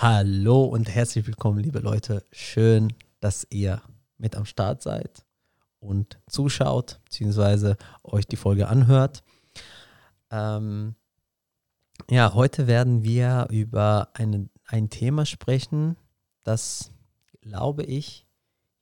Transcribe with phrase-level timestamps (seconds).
[0.00, 2.24] Hallo und herzlich willkommen, liebe Leute.
[2.30, 3.82] Schön, dass ihr
[4.16, 5.26] mit am Start seid
[5.80, 9.24] und zuschaut, beziehungsweise euch die Folge anhört.
[10.30, 10.94] Ähm,
[12.08, 15.96] ja, heute werden wir über eine, ein Thema sprechen,
[16.44, 16.92] das,
[17.40, 18.24] glaube ich,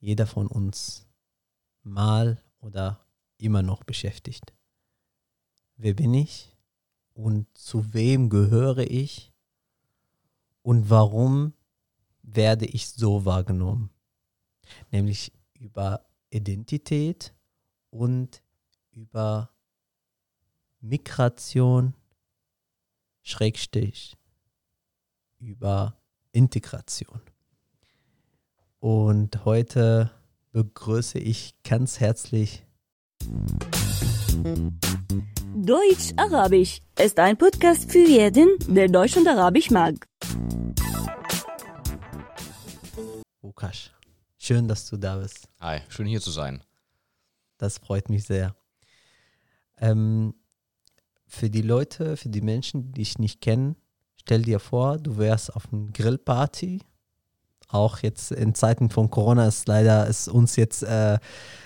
[0.01, 1.07] jeder von uns
[1.83, 3.01] mal oder
[3.39, 4.53] immer noch beschäftigt.
[5.79, 6.55] Wer bin ich
[7.15, 9.33] und zu wem gehöre ich
[10.67, 11.53] und warum
[12.23, 13.91] werde ich so wahrgenommen?
[14.91, 17.33] Nämlich über Identität
[17.91, 18.43] und
[18.91, 19.51] über
[20.81, 21.95] Migration,
[23.23, 24.17] Schrägstrich,
[25.39, 25.97] über
[26.33, 27.21] Integration.
[28.81, 30.11] Und heute
[30.51, 32.66] begrüße ich ganz herzlich
[35.57, 40.07] Deutsch-Arabisch ist ein Podcast für jeden, der Deutsch und Arabisch mag.
[43.43, 43.91] Lukas.
[44.39, 45.49] Schön, dass du da bist.
[45.61, 46.63] Hi, schön hier zu sein.
[47.59, 48.55] Das freut mich sehr.
[49.79, 50.35] Ähm,
[51.27, 53.75] für die Leute, für die Menschen, die dich nicht kennen,
[54.15, 56.83] stell dir vor, du wärst auf einer Grillparty.
[57.69, 61.19] Auch jetzt in Zeiten von Corona ist leider ist uns jetzt äh,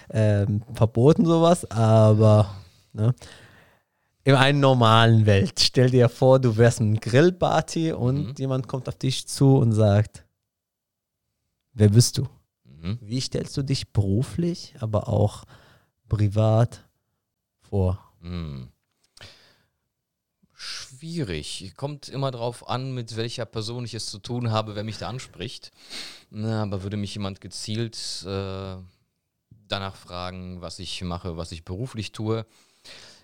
[0.09, 2.55] äh, verboten sowas, aber
[2.93, 3.15] ne,
[4.25, 5.61] in einer normalen Welt.
[5.61, 8.35] Stell dir vor, du wärst in einer Grillparty und Mhm.
[8.39, 10.25] jemand kommt auf dich zu und sagt,
[11.73, 12.27] wer bist du?
[12.65, 12.99] Mhm.
[13.01, 15.45] Wie stellst du dich beruflich, aber auch
[16.09, 16.89] privat
[17.61, 17.99] vor?
[18.21, 18.69] Hm.
[21.01, 21.73] Schwierig.
[21.79, 25.09] Kommt immer drauf an, mit welcher Person ich es zu tun habe, wer mich da
[25.09, 25.71] anspricht.
[26.29, 28.77] Na, aber würde mich jemand gezielt äh,
[29.67, 32.45] danach fragen, was ich mache, was ich beruflich tue.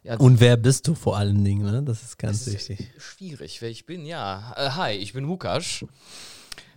[0.04, 1.70] Ja, Und wer bist du vor allen Dingen?
[1.70, 1.82] Ne?
[1.82, 2.88] Das ist ganz das ist wichtig.
[2.98, 4.06] schwierig, wer ich bin.
[4.06, 5.84] Ja, äh, hi, ich bin Lukas.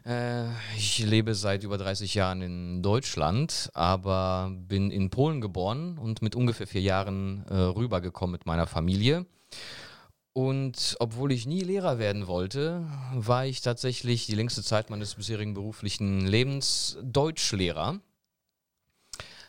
[0.06, 6.22] Äh, ich lebe seit über 30 Jahren in Deutschland, aber bin in Polen geboren und
[6.22, 9.26] mit ungefähr vier Jahren äh, rübergekommen mit meiner Familie.
[10.34, 15.54] Und obwohl ich nie Lehrer werden wollte, war ich tatsächlich die längste Zeit meines bisherigen
[15.54, 18.00] beruflichen Lebens Deutschlehrer.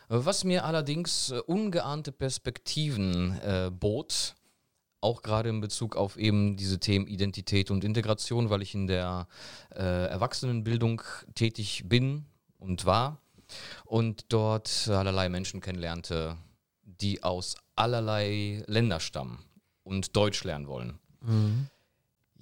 [0.07, 4.35] Was mir allerdings äh, ungeahnte Perspektiven äh, bot,
[4.99, 9.27] auch gerade in Bezug auf eben diese Themen Identität und Integration, weil ich in der
[9.73, 11.01] äh, Erwachsenenbildung
[11.33, 12.25] tätig bin
[12.59, 13.21] und war
[13.85, 16.35] und dort allerlei Menschen kennenlernte,
[16.83, 19.45] die aus allerlei Länder stammen
[19.83, 20.99] und Deutsch lernen wollen.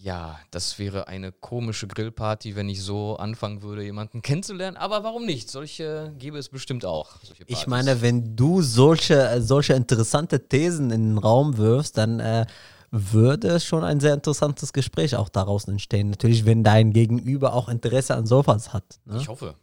[0.01, 4.77] Ja, das wäre eine komische Grillparty, wenn ich so anfangen würde, jemanden kennenzulernen.
[4.77, 5.51] Aber warum nicht?
[5.51, 7.17] Solche gäbe es bestimmt auch.
[7.47, 12.45] Ich meine, wenn du solche, solche interessante Thesen in den Raum wirfst, dann äh,
[12.91, 16.11] würde schon ein sehr interessantes Gespräch auch daraus entstehen.
[16.11, 18.99] Natürlich, wenn dein Gegenüber auch Interesse an sowas hat.
[19.05, 19.17] Ne?
[19.17, 19.55] ich hoffe.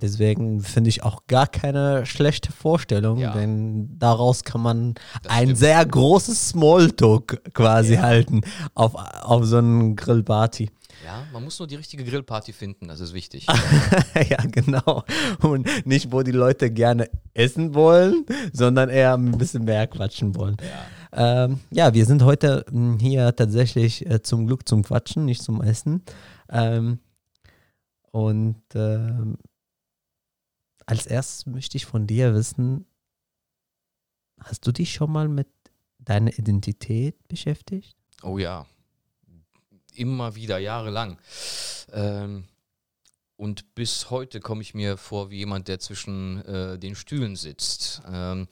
[0.00, 3.32] Deswegen finde ich auch gar keine schlechte Vorstellung, Ja.
[3.32, 5.58] denn daraus kann man Das ein stimmt.
[5.58, 8.02] sehr großes Smalltalk quasi Ja.
[8.02, 8.42] halten
[8.74, 10.70] auf, auf so einen Grillparty.
[11.04, 13.46] Ja, man muss nur die richtige Grillparty finden, das ist wichtig.
[14.30, 15.04] ja, genau.
[15.42, 20.56] Und nicht, wo die Leute gerne essen wollen, sondern eher ein bisschen mehr quatschen wollen.
[21.14, 25.42] Ja, ähm, ja wir sind heute mh, hier tatsächlich äh, zum Glück zum Quatschen, nicht
[25.42, 26.02] zum Essen.
[26.50, 26.98] Ähm,
[28.10, 29.36] und ähm,
[30.86, 32.86] als erstes möchte ich von dir wissen,
[34.40, 35.48] hast du dich schon mal mit
[35.98, 37.96] deiner Identität beschäftigt?
[38.22, 38.66] Oh ja.
[39.94, 41.18] Immer wieder, jahrelang.
[41.92, 42.44] Ähm,
[43.36, 48.02] und bis heute komme ich mir vor wie jemand, der zwischen äh, den Stühlen sitzt.
[48.06, 48.48] Ähm,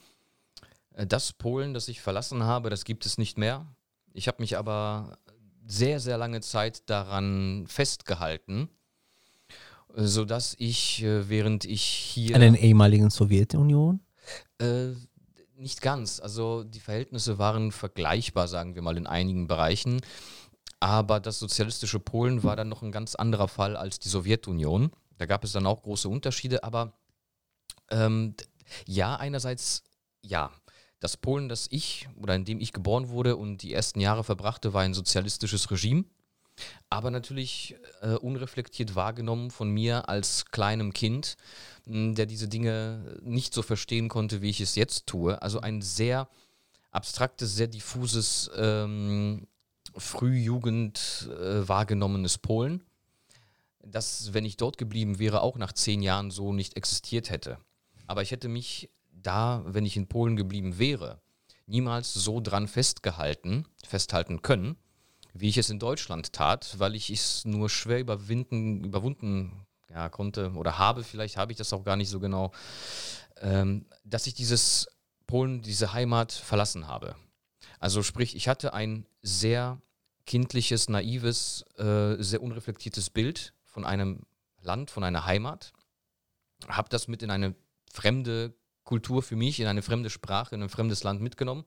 [0.95, 3.67] äh, das Polen, das ich verlassen habe, das gibt es nicht mehr.
[4.13, 5.19] Ich habe mich aber
[5.67, 8.69] sehr, sehr lange Zeit daran festgehalten,
[9.97, 12.35] sodass ich, äh, während ich hier...
[12.35, 14.01] An den ehemaligen Sowjetunion?
[14.59, 14.93] Äh,
[15.57, 16.21] nicht ganz.
[16.21, 20.01] Also die Verhältnisse waren vergleichbar, sagen wir mal, in einigen Bereichen.
[20.81, 24.91] Aber das sozialistische Polen war dann noch ein ganz anderer Fall als die Sowjetunion.
[25.19, 26.65] Da gab es dann auch große Unterschiede.
[26.65, 26.93] Aber
[27.91, 28.35] ähm,
[28.87, 29.83] ja, einerseits
[30.25, 30.51] ja.
[31.01, 34.73] Das Polen, das ich oder in dem ich geboren wurde und die ersten Jahre verbrachte,
[34.73, 36.05] war ein sozialistisches Regime.
[36.89, 41.37] Aber natürlich äh, unreflektiert wahrgenommen von mir als kleinem Kind,
[41.87, 45.41] mh, der diese Dinge nicht so verstehen konnte, wie ich es jetzt tue.
[45.43, 46.29] Also ein sehr
[46.91, 49.47] abstraktes, sehr diffuses, ähm,
[49.97, 52.83] Frühjugend äh, wahrgenommenes Polen,
[53.85, 57.59] das, wenn ich dort geblieben wäre, auch nach zehn Jahren so nicht existiert hätte.
[58.07, 61.21] Aber ich hätte mich da, wenn ich in Polen geblieben wäre,
[61.67, 64.77] niemals so dran festgehalten, festhalten können,
[65.35, 70.53] wie ich es in Deutschland tat, weil ich es nur schwer überwinden, überwunden ja, konnte
[70.53, 72.53] oder habe, vielleicht habe ich das auch gar nicht so genau,
[73.41, 74.89] ähm, dass ich dieses
[75.27, 77.17] Polen, diese Heimat verlassen habe.
[77.81, 79.81] Also sprich, ich hatte ein sehr
[80.27, 84.21] kindliches, naives, äh, sehr unreflektiertes Bild von einem
[84.63, 85.73] Land, von einer Heimat,
[86.69, 87.55] habe das mit in eine
[87.93, 88.55] fremde
[88.85, 91.65] Kultur für mich, in eine fremde Sprache, in ein fremdes Land mitgenommen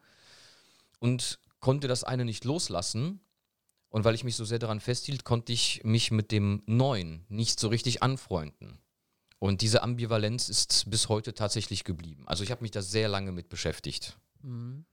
[1.00, 3.20] und konnte das eine nicht loslassen.
[3.98, 7.60] Und weil ich mich so sehr daran festhielt, konnte ich mich mit dem Neuen nicht
[7.60, 8.78] so richtig anfreunden.
[9.40, 12.22] Und diese Ambivalenz ist bis heute tatsächlich geblieben.
[12.28, 14.16] Also ich habe mich da sehr lange mit beschäftigt.
[14.44, 14.86] Mhm.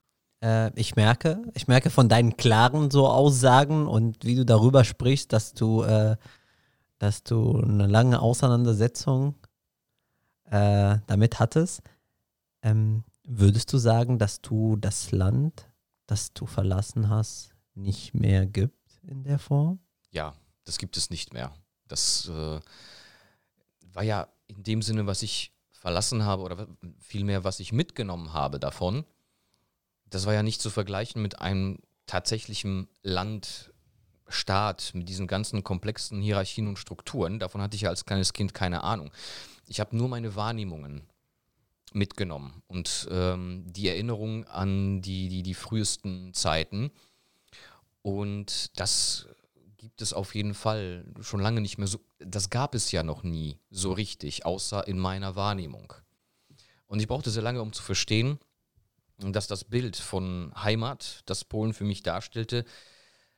[0.43, 5.35] Äh, ich merke, ich merke von deinen klaren so Aussagen und wie du darüber sprichst,
[5.35, 6.17] dass du, äh,
[6.97, 9.35] dass du eine lange Auseinandersetzung
[10.47, 11.83] äh, damit hattest.
[12.63, 15.71] Ähm, würdest du sagen, dass du das Land,
[16.07, 19.79] das du verlassen hast, nicht mehr gibt in der Form?
[20.11, 20.35] Ja,
[20.65, 21.53] das gibt es nicht mehr.
[21.89, 22.61] Das äh,
[23.93, 26.67] war ja in dem Sinne, was ich verlassen habe oder
[26.99, 29.05] vielmehr, was ich mitgenommen habe davon,
[30.07, 33.71] das war ja nicht zu vergleichen mit einem tatsächlichen Land,
[34.29, 37.39] Staat, mit diesen ganzen komplexen Hierarchien und Strukturen.
[37.39, 39.13] Davon hatte ich ja als kleines Kind keine Ahnung.
[39.67, 41.03] Ich habe nur meine Wahrnehmungen
[41.93, 46.91] mitgenommen und ähm, die Erinnerung an die, die, die frühesten Zeiten.
[48.05, 49.27] Und das
[49.79, 52.01] gibt es auf jeden Fall schon lange nicht mehr so.
[52.19, 55.95] Das gab es ja noch nie so richtig, außer in meiner Wahrnehmung.
[56.87, 58.39] Und ich brauchte sehr lange, um zu verstehen,
[59.17, 62.67] dass das Bild von Heimat, das Polen für mich darstellte,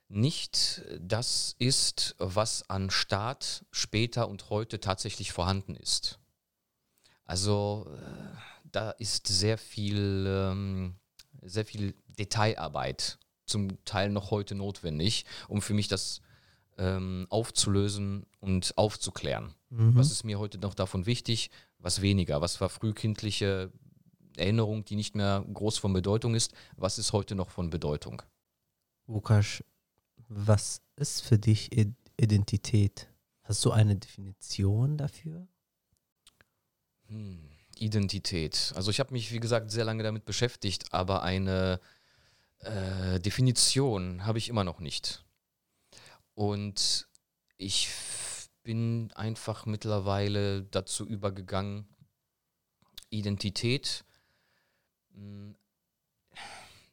[0.08, 6.18] nicht das ist, was an Staat später und heute tatsächlich vorhanden ist.
[7.24, 10.96] Also äh, da ist sehr viel, ähm,
[11.42, 16.20] sehr viel Detailarbeit zum Teil noch heute notwendig, um für mich das
[16.78, 19.54] ähm, aufzulösen und aufzuklären.
[19.70, 19.96] Mhm.
[19.96, 22.40] Was ist mir heute noch davon wichtig, was weniger?
[22.40, 23.72] Was war frühkindliche
[24.36, 26.52] Erinnerung, die nicht mehr groß von Bedeutung ist?
[26.76, 28.22] Was ist heute noch von Bedeutung?
[29.06, 29.62] Lukas,
[30.28, 31.70] was ist für dich
[32.18, 33.08] Identität?
[33.42, 35.46] Hast du eine Definition dafür?
[37.08, 38.72] Hm, Identität.
[38.74, 41.80] Also ich habe mich, wie gesagt, sehr lange damit beschäftigt, aber eine
[42.60, 45.24] äh, Definition habe ich immer noch nicht.
[46.34, 47.08] Und
[47.56, 47.88] ich
[48.62, 51.86] bin einfach mittlerweile dazu übergegangen,
[53.10, 54.04] Identität
[55.10, 55.56] mh, hm,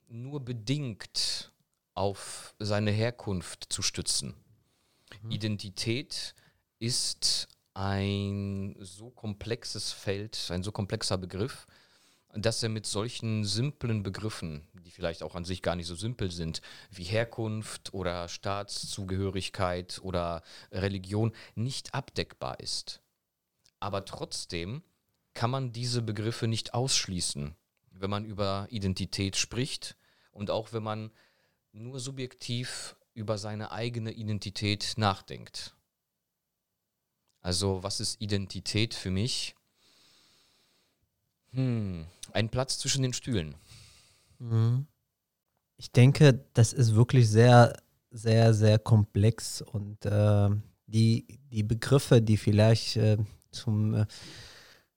[0.08, 1.52] nur bedingt
[1.96, 4.36] auf seine Herkunft zu stützen.
[5.24, 5.32] Mhm.
[5.32, 6.36] Identität
[6.80, 11.66] ist ein so komplexes Feld, ein so komplexer Begriff,
[12.36, 16.32] dass er mit solchen simplen Begriffen, die vielleicht auch an sich gar nicht so simpel
[16.32, 20.42] sind, wie Herkunft oder Staatszugehörigkeit oder
[20.72, 23.02] Religion, nicht abdeckbar ist.
[23.80, 24.82] Aber trotzdem
[25.34, 27.56] kann man diese Begriffe nicht ausschließen,
[27.92, 29.96] wenn man über Identität spricht
[30.32, 31.12] und auch wenn man
[31.72, 35.76] nur subjektiv über seine eigene Identität nachdenkt.
[37.42, 39.56] Also was ist Identität für mich?
[41.54, 43.56] Hm, ein Platz zwischen den Stühlen.
[44.40, 44.88] Mhm.
[45.78, 47.74] Ich denke, das ist wirklich sehr,
[48.12, 50.50] sehr, sehr komplex und äh,
[50.88, 53.18] die, die Begriffe, die vielleicht äh,
[53.52, 54.06] zum, äh,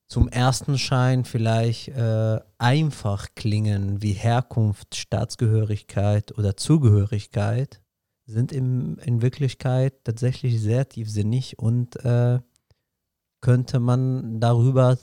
[0.09, 7.81] zum ersten Schein vielleicht äh, einfach klingen, wie Herkunft, Staatsgehörigkeit oder Zugehörigkeit,
[8.27, 12.41] sind im, in Wirklichkeit tatsächlich sehr tiefsinnig und äh,
[13.41, 14.99] könnte man darüber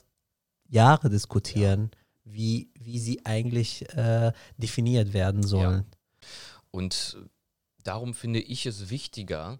[0.73, 2.33] Jahre diskutieren, ja.
[2.33, 5.85] wie, wie sie eigentlich äh, definiert werden sollen.
[5.89, 6.27] Ja.
[6.71, 7.17] Und
[7.83, 9.59] darum finde ich es wichtiger,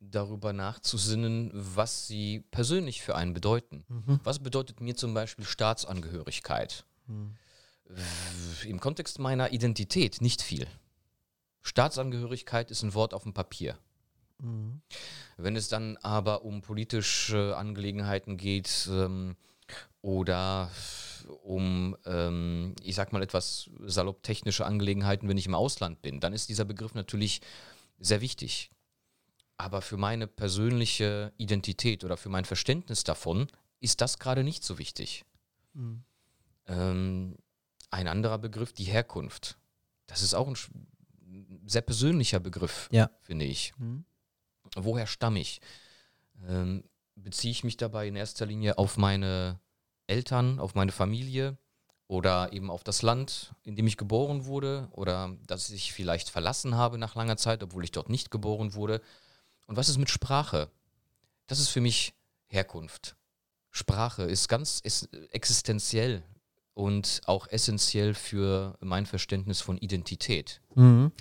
[0.00, 3.84] darüber nachzusinnen, was sie persönlich für einen bedeuten.
[3.88, 4.20] Mhm.
[4.22, 6.84] Was bedeutet mir zum Beispiel Staatsangehörigkeit?
[7.06, 7.36] Mhm.
[8.66, 10.66] Im Kontext meiner Identität nicht viel.
[11.62, 13.78] Staatsangehörigkeit ist ein Wort auf dem Papier.
[14.38, 14.82] Mhm.
[15.36, 19.36] Wenn es dann aber um politische Angelegenheiten geht, ähm,
[20.02, 20.70] oder
[21.42, 26.32] um, ähm, ich sag mal, etwas salopp technische Angelegenheiten, wenn ich im Ausland bin, dann
[26.32, 27.40] ist dieser Begriff natürlich
[27.98, 28.70] sehr wichtig.
[29.56, 33.46] Aber für meine persönliche Identität oder für mein Verständnis davon
[33.80, 35.24] ist das gerade nicht so wichtig.
[35.74, 36.04] Mhm.
[36.66, 37.36] Ähm,
[37.90, 39.56] ein anderer Begriff, die Herkunft.
[40.06, 40.56] Das ist auch ein
[41.66, 43.10] sehr persönlicher Begriff, ja.
[43.20, 43.72] finde ich.
[43.78, 44.04] Mhm.
[44.76, 45.60] Woher stamme ich?
[46.48, 49.60] Ähm, beziehe ich mich dabei in erster Linie auf meine
[50.06, 51.56] Eltern, auf meine Familie
[52.06, 56.76] oder eben auf das Land, in dem ich geboren wurde oder dass ich vielleicht verlassen
[56.76, 59.00] habe nach langer Zeit, obwohl ich dort nicht geboren wurde.
[59.66, 60.70] Und was ist mit Sprache?
[61.46, 62.14] Das ist für mich
[62.48, 63.16] Herkunft.
[63.70, 64.82] Sprache ist ganz
[65.30, 66.22] existenziell
[66.74, 70.60] und auch essentiell für mein Verständnis von Identität.
[70.74, 71.12] Mhm.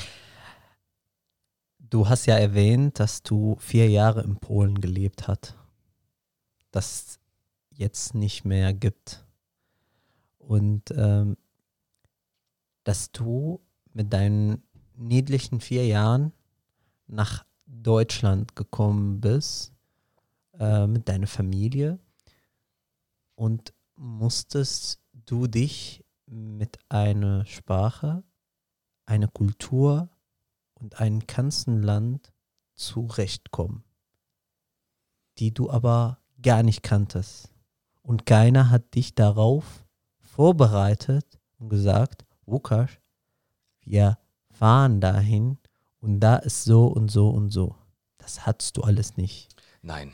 [1.79, 5.55] Du hast ja erwähnt, dass du vier Jahre in Polen gelebt hast.
[6.71, 7.19] Das
[7.83, 9.25] jetzt nicht mehr gibt.
[10.39, 11.37] Und ähm,
[12.83, 13.61] dass du
[13.93, 14.63] mit deinen
[14.95, 16.33] niedlichen vier Jahren
[17.07, 19.73] nach Deutschland gekommen bist,
[20.59, 21.99] äh, mit deiner Familie
[23.35, 28.23] und musstest du dich mit einer Sprache,
[29.05, 30.09] einer Kultur
[30.75, 32.33] und einem ganzen Land
[32.75, 33.83] zurechtkommen,
[35.37, 37.52] die du aber gar nicht kanntest.
[38.03, 39.85] Und keiner hat dich darauf
[40.19, 42.91] vorbereitet und gesagt, Lukas,
[43.81, 44.17] wir
[44.51, 45.57] fahren dahin
[45.99, 47.75] und da ist so und so und so.
[48.17, 49.55] Das hattest du alles nicht.
[49.81, 50.11] Nein.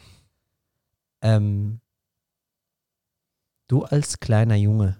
[1.22, 1.82] Ähm,
[3.68, 4.98] du als kleiner Junge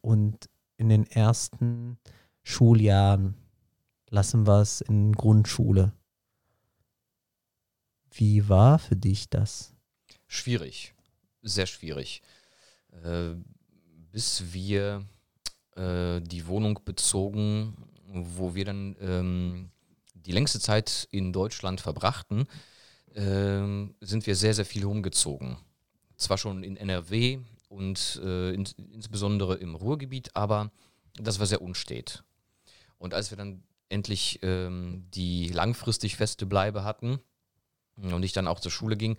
[0.00, 1.98] und in den ersten
[2.42, 3.34] Schuljahren,
[4.10, 5.92] lassen wir es in Grundschule.
[8.12, 9.74] Wie war für dich das?
[10.28, 10.94] Schwierig,
[11.44, 12.22] sehr schwierig.
[13.04, 13.34] Äh,
[14.12, 15.04] bis wir
[15.76, 19.70] äh, die Wohnung bezogen, wo wir dann ähm,
[20.14, 22.46] die längste Zeit in Deutschland verbrachten,
[23.14, 25.58] äh, sind wir sehr, sehr viel umgezogen.
[26.16, 30.70] Zwar schon in NRW und äh, in, insbesondere im Ruhrgebiet, aber
[31.14, 32.24] das war sehr unstet.
[32.98, 37.20] Und als wir dann endlich ähm, die langfristig feste Bleibe hatten
[37.96, 39.16] und ich dann auch zur Schule ging,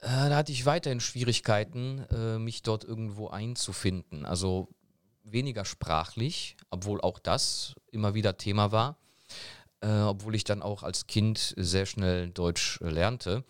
[0.00, 4.24] äh, da hatte ich weiterhin Schwierigkeiten, äh, mich dort irgendwo einzufinden.
[4.24, 4.68] Also
[5.24, 8.96] weniger sprachlich, obwohl auch das immer wieder Thema war,
[9.80, 13.44] äh, obwohl ich dann auch als Kind sehr schnell Deutsch lernte.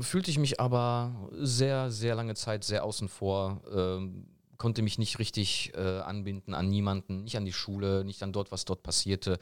[0.00, 4.26] Fühlte ich mich aber sehr, sehr lange Zeit sehr außen vor, ähm,
[4.58, 8.50] konnte mich nicht richtig äh, anbinden an niemanden, nicht an die Schule, nicht an dort,
[8.50, 9.38] was dort passierte.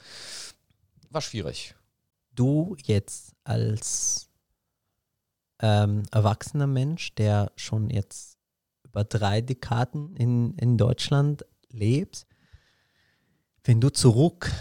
[1.09, 1.75] War schwierig.
[2.35, 4.29] Du jetzt als
[5.59, 8.37] ähm, erwachsener Mensch, der schon jetzt
[8.83, 12.27] über drei Dekaden in, in Deutschland lebt,
[13.63, 14.51] wenn du zurück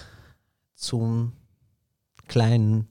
[0.74, 1.32] zum
[2.28, 2.88] kleinen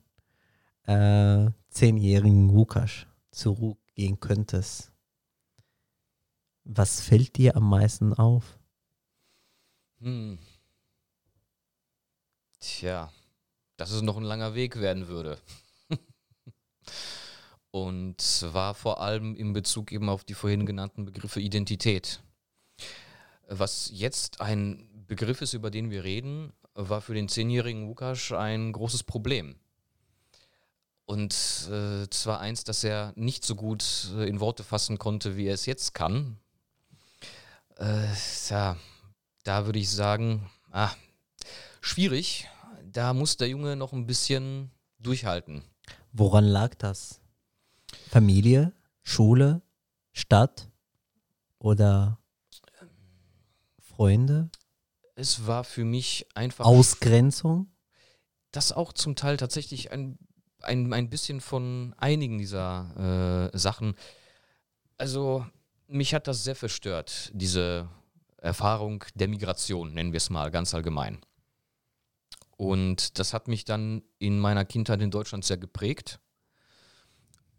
[0.84, 4.92] äh, zehnjährigen Lukas zurückgehen könntest,
[6.64, 8.60] was fällt dir am meisten auf?
[10.00, 10.38] Hm.
[12.60, 13.12] Tja,
[13.78, 15.40] dass es noch ein langer Weg werden würde.
[17.72, 22.22] Und zwar vor allem in Bezug eben auf die vorhin genannten Begriffe Identität.
[23.48, 28.72] Was jetzt ein Begriff ist, über den wir reden, war für den zehnjährigen Lukas ein
[28.72, 29.56] großes Problem.
[31.06, 31.34] Und
[31.70, 35.54] äh, zwar eins, das er nicht so gut äh, in Worte fassen konnte, wie er
[35.54, 36.38] es jetzt kann.
[37.78, 38.08] Äh,
[38.50, 38.78] ja,
[39.44, 40.92] da würde ich sagen, ah,
[41.82, 42.48] schwierig.
[42.86, 45.64] Da muss der Junge noch ein bisschen durchhalten.
[46.14, 47.21] Woran lag das?
[48.12, 49.62] Familie, Schule,
[50.12, 50.70] Stadt
[51.60, 52.20] oder
[53.80, 54.50] Freunde?
[55.16, 56.66] Es war für mich einfach.
[56.66, 57.72] Ausgrenzung?
[58.52, 60.20] Das auch zum Teil tatsächlich ein,
[60.60, 63.96] ein, ein bisschen von einigen dieser äh, Sachen.
[64.98, 65.46] Also,
[65.88, 67.88] mich hat das sehr verstört, diese
[68.36, 71.22] Erfahrung der Migration, nennen wir es mal ganz allgemein.
[72.58, 76.20] Und das hat mich dann in meiner Kindheit in Deutschland sehr geprägt.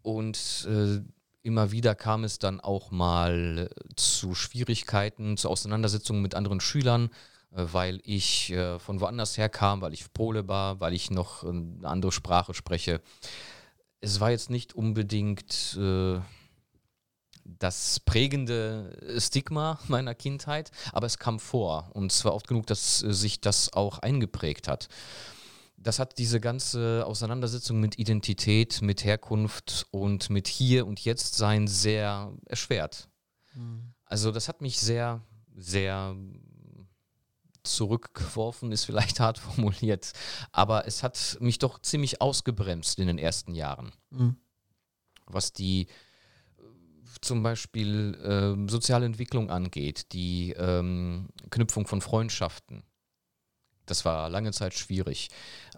[0.03, 1.01] Und äh,
[1.43, 7.09] immer wieder kam es dann auch mal zu Schwierigkeiten, zu Auseinandersetzungen mit anderen Schülern,
[7.51, 11.43] äh, weil ich äh, von woanders her kam, weil ich Pole war, weil ich noch
[11.43, 13.01] eine andere Sprache spreche.
[14.01, 16.19] Es war jetzt nicht unbedingt äh,
[17.45, 23.41] das prägende Stigma meiner Kindheit, aber es kam vor und zwar oft genug, dass sich
[23.41, 24.87] das auch eingeprägt hat
[25.77, 31.67] das hat diese ganze Auseinandersetzung mit Identität, mit Herkunft und mit Hier und Jetzt sein
[31.67, 33.09] sehr erschwert.
[33.53, 33.93] Mhm.
[34.05, 35.21] Also das hat mich sehr,
[35.55, 36.15] sehr
[37.63, 40.13] zurückgeworfen, ist vielleicht hart formuliert,
[40.51, 43.91] aber es hat mich doch ziemlich ausgebremst in den ersten Jahren.
[44.09, 44.37] Mhm.
[45.25, 45.87] Was die
[47.21, 52.83] zum Beispiel äh, soziale Entwicklung angeht, die ähm, Knüpfung von Freundschaften
[53.85, 55.29] das war lange Zeit schwierig.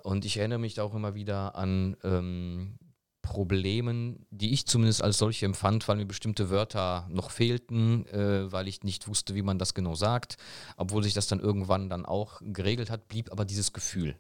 [0.04, 2.78] Und ich erinnere mich auch immer wieder an ähm,
[3.26, 8.68] Problemen, die ich zumindest als solche empfand, weil mir bestimmte Wörter noch fehlten, äh, weil
[8.68, 10.38] ich nicht wusste, wie man das genau sagt.
[10.78, 14.20] Obwohl sich das dann irgendwann dann auch geregelt hat, blieb aber dieses Gefühl,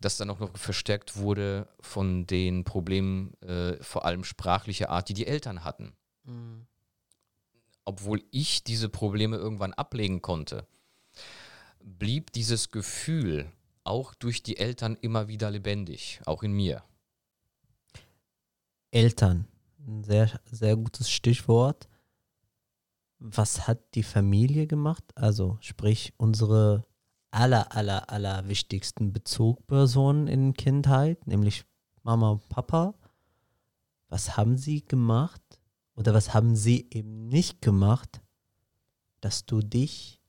[0.00, 5.14] das dann auch noch verstärkt wurde von den Problemen, äh, vor allem sprachlicher Art, die
[5.14, 5.94] die Eltern hatten.
[6.24, 6.66] Mhm.
[7.84, 10.66] Obwohl ich diese Probleme irgendwann ablegen konnte,
[11.84, 13.52] blieb dieses Gefühl
[13.84, 16.82] auch durch die Eltern immer wieder lebendig, auch in mir.
[18.90, 19.46] Eltern,
[19.86, 21.88] ein sehr, sehr gutes Stichwort.
[23.18, 25.04] Was hat die Familie gemacht?
[25.14, 26.84] Also sprich unsere
[27.30, 31.64] aller, aller, aller wichtigsten Bezugpersonen in Kindheit, nämlich
[32.02, 32.94] Mama und Papa.
[34.08, 35.42] Was haben sie gemacht
[35.94, 38.22] oder was haben sie eben nicht gemacht,
[39.20, 40.20] dass du dich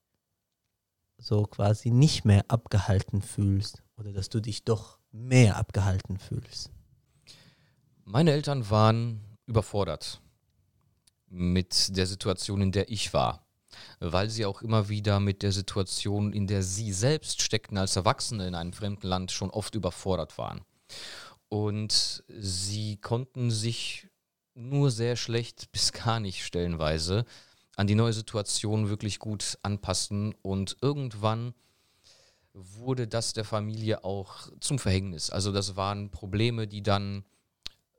[1.25, 6.69] so quasi nicht mehr abgehalten fühlst oder dass du dich doch mehr abgehalten fühlst?
[8.03, 10.21] Meine Eltern waren überfordert
[11.27, 13.47] mit der Situation, in der ich war,
[13.99, 18.47] weil sie auch immer wieder mit der Situation, in der sie selbst steckten als Erwachsene
[18.47, 20.61] in einem fremden Land, schon oft überfordert waren.
[21.49, 24.07] Und sie konnten sich
[24.53, 27.25] nur sehr schlecht bis gar nicht stellenweise
[27.75, 31.53] an die neue Situation wirklich gut anpassen und irgendwann
[32.53, 35.29] wurde das der Familie auch zum Verhängnis.
[35.29, 37.25] Also das waren Probleme, die dann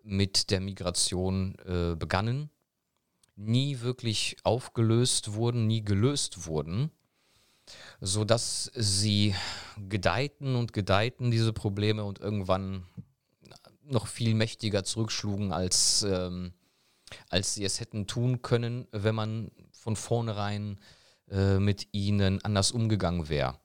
[0.02, 2.50] mit der Migration äh, begannen,
[3.35, 6.90] nie wirklich aufgelöst wurden, nie gelöst wurden,
[8.00, 9.35] sodass sie
[9.88, 12.87] gedeihten und gedeihten, diese Probleme, und irgendwann
[13.83, 16.52] noch viel mächtiger zurückschlugen, als, ähm,
[17.28, 19.50] als sie es hätten tun können, wenn man
[19.86, 20.80] von vornherein
[21.30, 23.56] äh, mit ihnen anders umgegangen wäre.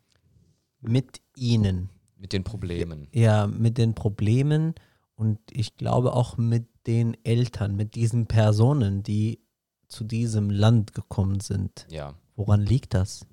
[0.79, 1.89] Mit ihnen.
[2.15, 3.07] Mit den Problemen.
[3.11, 4.75] Ja, mit den Problemen
[5.15, 9.41] und ich glaube auch mit den Eltern, mit diesen Personen, die
[9.87, 11.87] zu diesem Land gekommen sind.
[11.89, 12.13] Ja.
[12.35, 13.25] Woran liegt das?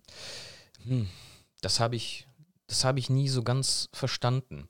[0.84, 1.08] Hm,
[1.60, 2.26] das habe ich,
[2.68, 4.66] das habe ich nie so ganz verstanden.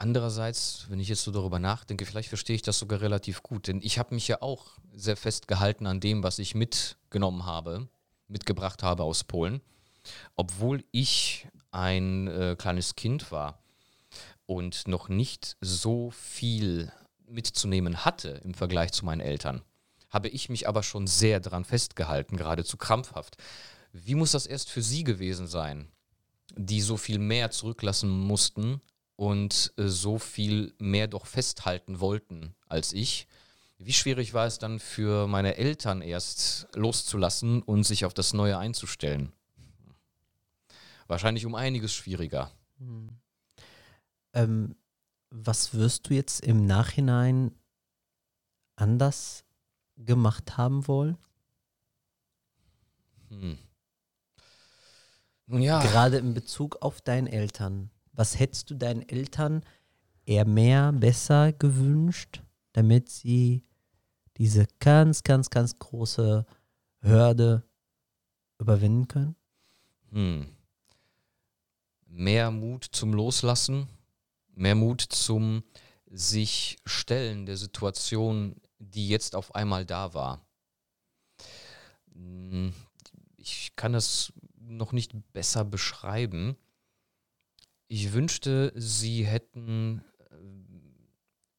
[0.00, 3.80] Andererseits, wenn ich jetzt so darüber nachdenke, vielleicht verstehe ich das sogar relativ gut, denn
[3.82, 7.88] ich habe mich ja auch sehr festgehalten an dem, was ich mitgenommen habe,
[8.28, 9.60] mitgebracht habe aus Polen,
[10.36, 13.58] obwohl ich ein äh, kleines Kind war
[14.46, 16.92] und noch nicht so viel
[17.26, 19.62] mitzunehmen hatte im Vergleich zu meinen Eltern,
[20.10, 23.36] habe ich mich aber schon sehr daran festgehalten, geradezu krampfhaft.
[23.92, 25.88] Wie muss das erst für Sie gewesen sein,
[26.56, 28.80] die so viel mehr zurücklassen mussten
[29.18, 33.26] und äh, so viel mehr doch festhalten wollten als ich.
[33.78, 38.56] Wie schwierig war es dann für meine Eltern erst loszulassen und sich auf das Neue
[38.56, 39.32] einzustellen?
[41.08, 42.52] Wahrscheinlich um einiges schwieriger.
[42.78, 43.08] Hm.
[44.34, 44.76] Ähm,
[45.30, 47.50] was wirst du jetzt im Nachhinein
[48.76, 49.44] anders
[49.96, 51.18] gemacht haben wollen?
[53.30, 53.58] Hm.
[55.48, 55.82] Ja.
[55.82, 57.90] Gerade in Bezug auf deine Eltern.
[58.18, 59.64] Was hättest du deinen Eltern
[60.26, 63.62] eher mehr, besser gewünscht, damit sie
[64.38, 66.44] diese ganz, ganz, ganz große
[67.00, 67.62] Hürde
[68.58, 69.36] überwinden können?
[70.10, 70.48] Hm.
[72.06, 73.86] Mehr Mut zum Loslassen,
[74.52, 75.62] mehr Mut zum
[76.10, 80.44] sich stellen der Situation, die jetzt auf einmal da war.
[82.12, 82.74] Hm,
[83.36, 86.56] ich kann das noch nicht besser beschreiben.
[87.88, 90.34] Ich wünschte, sie hätten äh,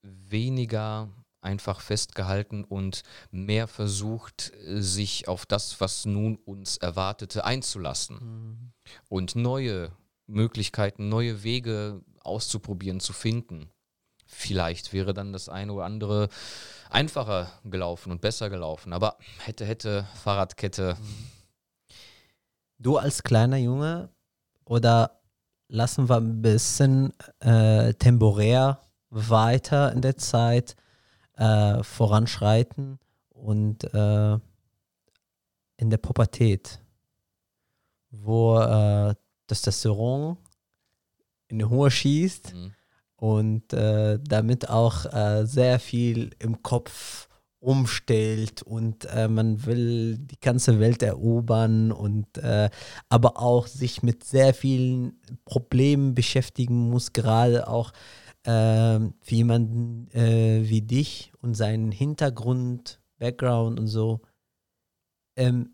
[0.04, 1.10] weniger
[1.42, 8.74] einfach festgehalten und mehr versucht, sich auf das, was nun uns erwartete, einzulassen mhm.
[9.08, 9.92] und neue
[10.28, 13.72] Möglichkeiten, neue Wege auszuprobieren, zu finden.
[14.28, 16.30] Vielleicht wäre dann das eine oder andere
[16.90, 20.96] einfacher gelaufen und besser gelaufen, aber hätte, hätte, Fahrradkette.
[21.00, 21.28] Mhm.
[22.78, 24.10] Du als kleiner Junge
[24.66, 25.19] oder
[25.70, 30.76] lassen wir ein bisschen äh, temporär weiter in der Zeit
[31.38, 34.34] äh, voranschreiten und äh,
[35.78, 36.82] in der Pubertät,
[38.12, 39.16] wo äh,
[39.48, 40.38] das Testosteron
[41.48, 42.74] in die Hohe schießt mhm.
[43.16, 47.29] und äh, damit auch äh, sehr viel im Kopf
[47.60, 52.70] umstellt und äh, man will die ganze Welt erobern und äh,
[53.10, 57.92] aber auch sich mit sehr vielen Problemen beschäftigen muss, gerade auch
[58.44, 64.22] äh, für jemanden äh, wie dich und seinen Hintergrund, Background und so.
[65.36, 65.72] Ähm,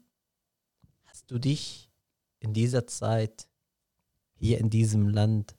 [1.06, 1.92] hast du dich
[2.40, 3.48] in dieser Zeit
[4.34, 5.56] hier in diesem Land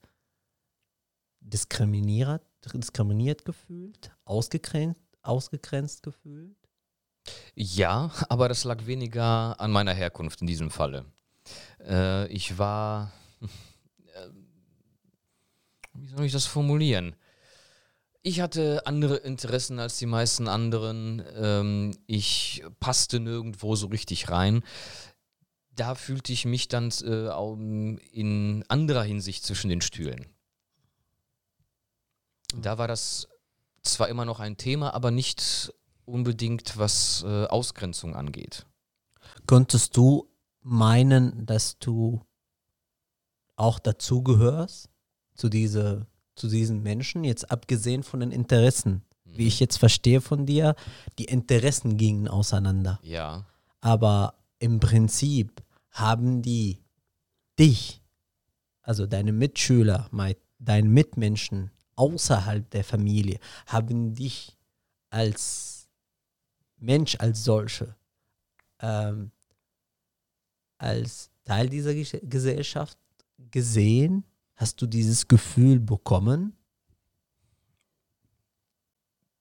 [1.41, 2.43] diskriminiert
[2.75, 6.57] diskriminiert gefühlt, ausgegrenzt, ausgegrenzt gefühlt?
[7.55, 11.07] Ja, aber das lag weniger an meiner Herkunft in diesem Falle.
[11.81, 14.29] Äh, ich war, äh,
[15.95, 17.17] wie soll ich das formulieren?
[18.23, 21.23] Ich hatte andere Interessen als die meisten anderen.
[21.37, 24.65] Ähm, ich passte nirgendwo so richtig rein.
[25.71, 30.27] Da fühlte ich mich dann äh, in anderer Hinsicht zwischen den Stühlen.
[32.57, 33.29] Da war das
[33.87, 35.73] zwar immer noch ein Thema, aber nicht
[36.05, 38.67] unbedingt, was äh, Ausgrenzung angeht.
[39.47, 40.29] Könntest du
[40.63, 42.21] meinen, dass du
[43.57, 44.89] auch dazugehörst,
[45.35, 49.03] zu, diese, zu diesen Menschen, jetzt abgesehen von den Interessen?
[49.25, 49.49] Wie Mhm.
[49.49, 50.75] ich jetzt verstehe von dir,
[51.19, 53.01] die Interessen gingen auseinander.
[53.03, 53.45] Ja.
[53.81, 56.79] Aber im Prinzip haben die
[57.59, 58.01] dich,
[58.83, 64.57] also deine Mitschüler, mei- deine Mitmenschen außerhalb der Familie, haben dich
[65.11, 65.89] als
[66.77, 67.97] Mensch, als solche,
[68.81, 69.31] ähm,
[70.79, 72.99] als Teil dieser Ges- Gesellschaft
[73.51, 74.25] gesehen?
[74.57, 76.57] Hast du dieses Gefühl bekommen?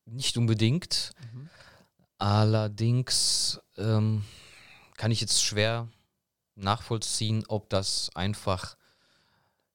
[0.05, 1.13] Nicht unbedingt.
[2.17, 4.23] Allerdings ähm,
[4.95, 5.89] kann ich jetzt schwer
[6.55, 8.77] nachvollziehen, ob das einfach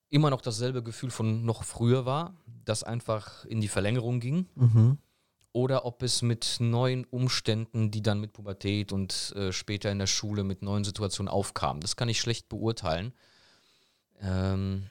[0.08, 2.34] immer noch dasselbe Gefühl von noch früher war,
[2.64, 4.98] das einfach in die Verlängerung ging, Mhm.
[5.52, 10.06] oder ob es mit neuen Umständen, die dann mit Pubertät und äh, später in der
[10.06, 11.80] Schule mit neuen Situationen aufkamen.
[11.80, 13.12] Das kann ich schlecht beurteilen.
[14.20, 14.88] Ähm,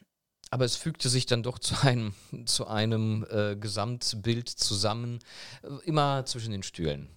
[0.51, 2.13] aber es fügte sich dann doch zu einem,
[2.45, 5.19] zu einem äh, Gesamtbild zusammen,
[5.63, 7.07] äh, immer zwischen den Stühlen.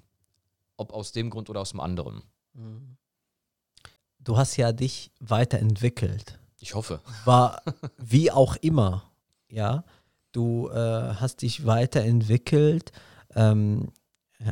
[0.77, 2.23] Ob aus dem Grund oder aus dem anderen.
[4.19, 6.39] Du hast ja dich weiterentwickelt.
[6.61, 7.01] Ich hoffe.
[7.25, 7.63] war
[7.99, 9.11] wie auch immer,
[9.49, 9.85] ja.
[10.33, 12.93] Du äh, hast dich weiterentwickelt.
[13.35, 13.93] Ähm,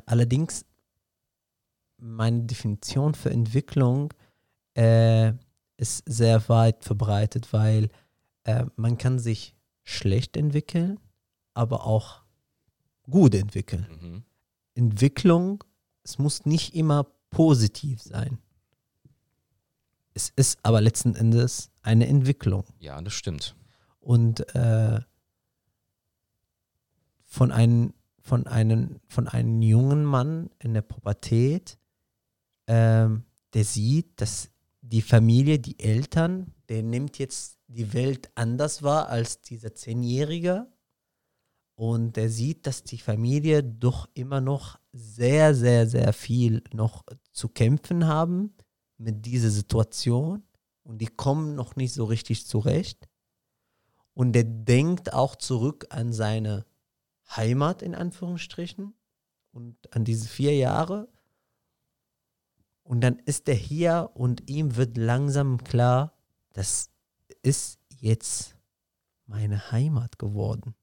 [0.07, 0.65] allerdings,
[1.97, 4.13] meine Definition für Entwicklung
[4.75, 5.33] äh,
[5.77, 7.89] ist sehr weit verbreitet, weil
[8.45, 11.01] äh, man kann sich schlecht entwickeln,
[11.55, 12.23] aber auch
[13.09, 13.87] gut entwickeln.
[14.01, 14.23] Mhm.
[14.75, 15.65] Entwicklung,
[16.03, 18.39] es muss nicht immer positiv sein.
[20.15, 22.65] Es ist aber letzten Endes eine Entwicklung.
[22.79, 23.55] Ja, das stimmt.
[24.01, 25.01] Und äh,
[27.31, 31.79] von, einem, von, einem, von einem jungen Mann in der Pubertät,
[32.67, 39.09] ähm, der sieht, dass die Familie, die Eltern, der nimmt jetzt die Welt anders wahr
[39.09, 40.67] als dieser Zehnjährige.
[41.77, 47.49] Und der sieht, dass die Familie doch immer noch sehr, sehr, sehr viel noch zu
[47.49, 48.55] kämpfen haben
[48.99, 50.43] mit dieser Situation.
[50.83, 53.09] Und die kommen noch nicht so richtig zurecht.
[54.15, 56.67] Und der denkt auch zurück an seine
[57.37, 58.95] Heimat in Anführungsstrichen
[59.53, 61.09] und an diese vier Jahre.
[62.83, 66.13] Und dann ist er hier und ihm wird langsam klar,
[66.53, 66.91] das
[67.43, 68.57] ist jetzt
[69.27, 70.75] meine Heimat geworden.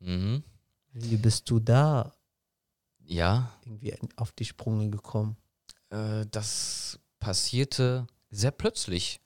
[0.00, 0.42] Mhm.
[0.92, 2.14] Wie bist du da
[3.04, 5.36] Ja, irgendwie auf die Sprünge gekommen?
[5.90, 9.20] äh, das passierte sehr plötzlich.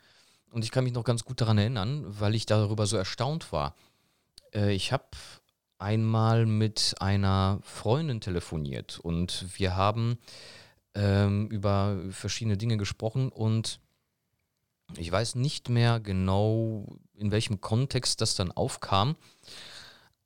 [0.50, 3.74] Und ich kann mich noch ganz gut daran erinnern, weil ich darüber so erstaunt war.
[4.54, 5.04] Äh, ich habe
[5.78, 10.18] einmal mit einer Freundin telefoniert und wir haben
[10.94, 13.80] ähm, über verschiedene Dinge gesprochen und
[14.96, 19.16] ich weiß nicht mehr genau, in welchem Kontext das dann aufkam.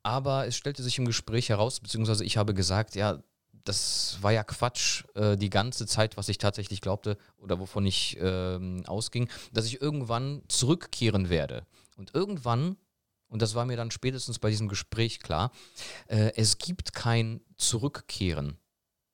[0.03, 3.23] Aber es stellte sich im Gespräch heraus, beziehungsweise ich habe gesagt, ja,
[3.65, 8.17] das war ja Quatsch, äh, die ganze Zeit, was ich tatsächlich glaubte oder wovon ich
[8.21, 11.67] ähm, ausging, dass ich irgendwann zurückkehren werde.
[11.97, 12.77] Und irgendwann,
[13.31, 15.53] und das war mir dann spätestens bei diesem Gespräch klar,
[16.09, 18.59] äh, es gibt kein Zurückkehren.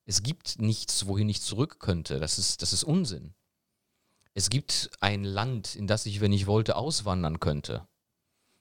[0.07, 2.19] Es gibt nichts, wohin ich zurück könnte.
[2.19, 3.35] Das ist, das ist Unsinn.
[4.35, 7.87] Es gibt ein Land, in das ich, wenn ich wollte, auswandern könnte.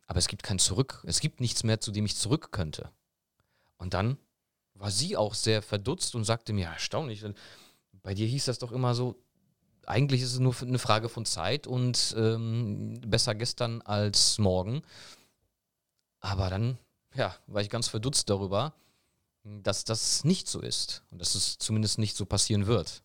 [0.07, 1.03] Aber es gibt kein Zurück.
[1.07, 2.91] Es gibt nichts mehr, zu dem ich zurück könnte.
[3.77, 4.17] Und dann
[4.73, 7.23] war sie auch sehr verdutzt und sagte mir, erstaunlich,
[8.03, 9.15] bei dir hieß das doch immer so,
[9.85, 14.81] eigentlich ist es nur eine Frage von Zeit und ähm, besser gestern als morgen.
[16.25, 16.79] Aber dann,
[17.13, 18.73] ja, war ich ganz verdutzt darüber,
[19.43, 23.03] dass das nicht so ist und dass es zumindest nicht so passieren wird.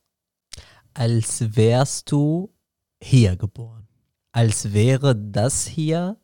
[0.94, 2.50] Als wärst du
[2.98, 3.86] hier geboren.
[4.32, 6.18] Als wäre das hier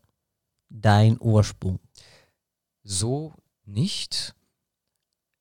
[0.70, 1.80] dein Ursprung.
[2.82, 3.34] So
[3.66, 4.34] nicht.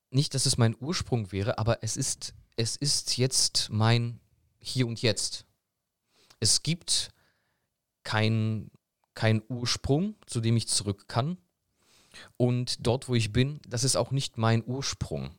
[0.10, 4.20] Nicht, dass es mein Ursprung wäre, aber es ist, es ist jetzt mein
[4.60, 5.46] Hier und Jetzt.
[6.42, 7.12] Es gibt
[8.04, 8.72] kein,
[9.14, 11.38] kein Ursprung, zu dem ich zurück kann.
[12.38, 15.32] Und dort, wo ich bin, das ist auch nicht mein Ursprung.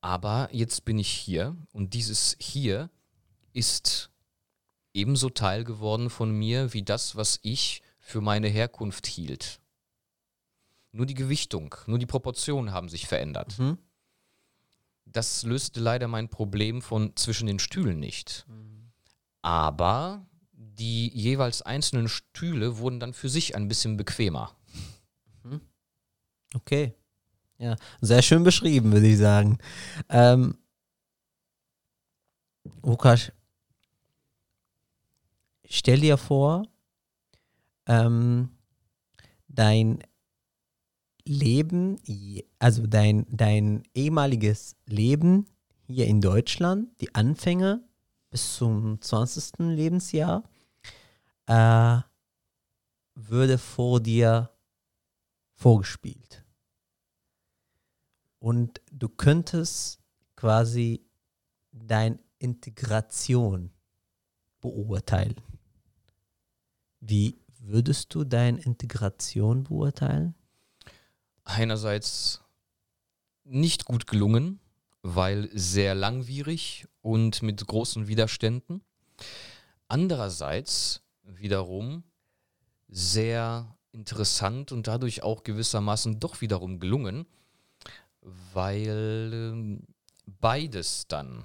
[0.00, 2.90] Aber jetzt bin ich hier und dieses hier
[3.54, 4.10] ist
[4.92, 9.60] ebenso Teil geworden von mir wie das, was ich für meine Herkunft hielt.
[10.92, 13.58] Nur die Gewichtung, nur die Proportionen haben sich verändert.
[13.58, 13.78] Mhm.
[15.06, 18.46] Das löste leider mein Problem von zwischen den Stühlen nicht.
[19.42, 20.26] Aber
[20.78, 24.56] die jeweils einzelnen Stühle wurden dann für sich ein bisschen bequemer.
[26.54, 26.94] Okay.
[27.58, 29.58] Ja, sehr schön beschrieben, würde ich sagen.
[30.08, 30.56] Ähm,
[32.82, 33.32] Lukas,
[35.64, 36.66] stell dir vor,
[37.86, 38.50] ähm,
[39.48, 39.98] dein
[41.24, 41.96] Leben,
[42.58, 45.46] also dein, dein ehemaliges Leben
[45.86, 47.82] hier in Deutschland, die Anfänge
[48.30, 49.74] bis zum 20.
[49.74, 50.42] Lebensjahr,
[51.46, 51.98] äh,
[53.14, 54.50] würde vor dir
[55.54, 56.44] vorgespielt.
[58.38, 60.00] Und du könntest
[60.36, 61.06] quasi
[61.72, 63.70] deine Integration
[64.60, 65.36] beurteilen.
[67.00, 70.34] Wie würdest du deine Integration beurteilen?
[71.44, 72.42] Einerseits
[73.44, 74.60] nicht gut gelungen,
[75.02, 78.82] weil sehr langwierig und mit großen Widerständen.
[79.88, 82.04] Andererseits wiederum
[82.88, 87.26] sehr interessant und dadurch auch gewissermaßen doch wiederum gelungen,
[88.52, 89.86] weil ähm,
[90.26, 91.44] beides dann,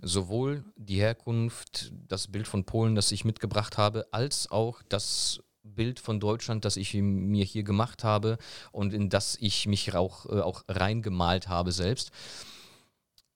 [0.00, 5.98] sowohl die Herkunft, das Bild von Polen, das ich mitgebracht habe, als auch das Bild
[5.98, 8.38] von Deutschland, das ich mir hier gemacht habe
[8.70, 12.10] und in das ich mich auch, äh, auch reingemalt habe selbst,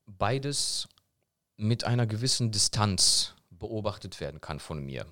[0.06, 0.88] beides
[1.56, 5.06] mit einer gewissen Distanz beobachtet werden kann von mir.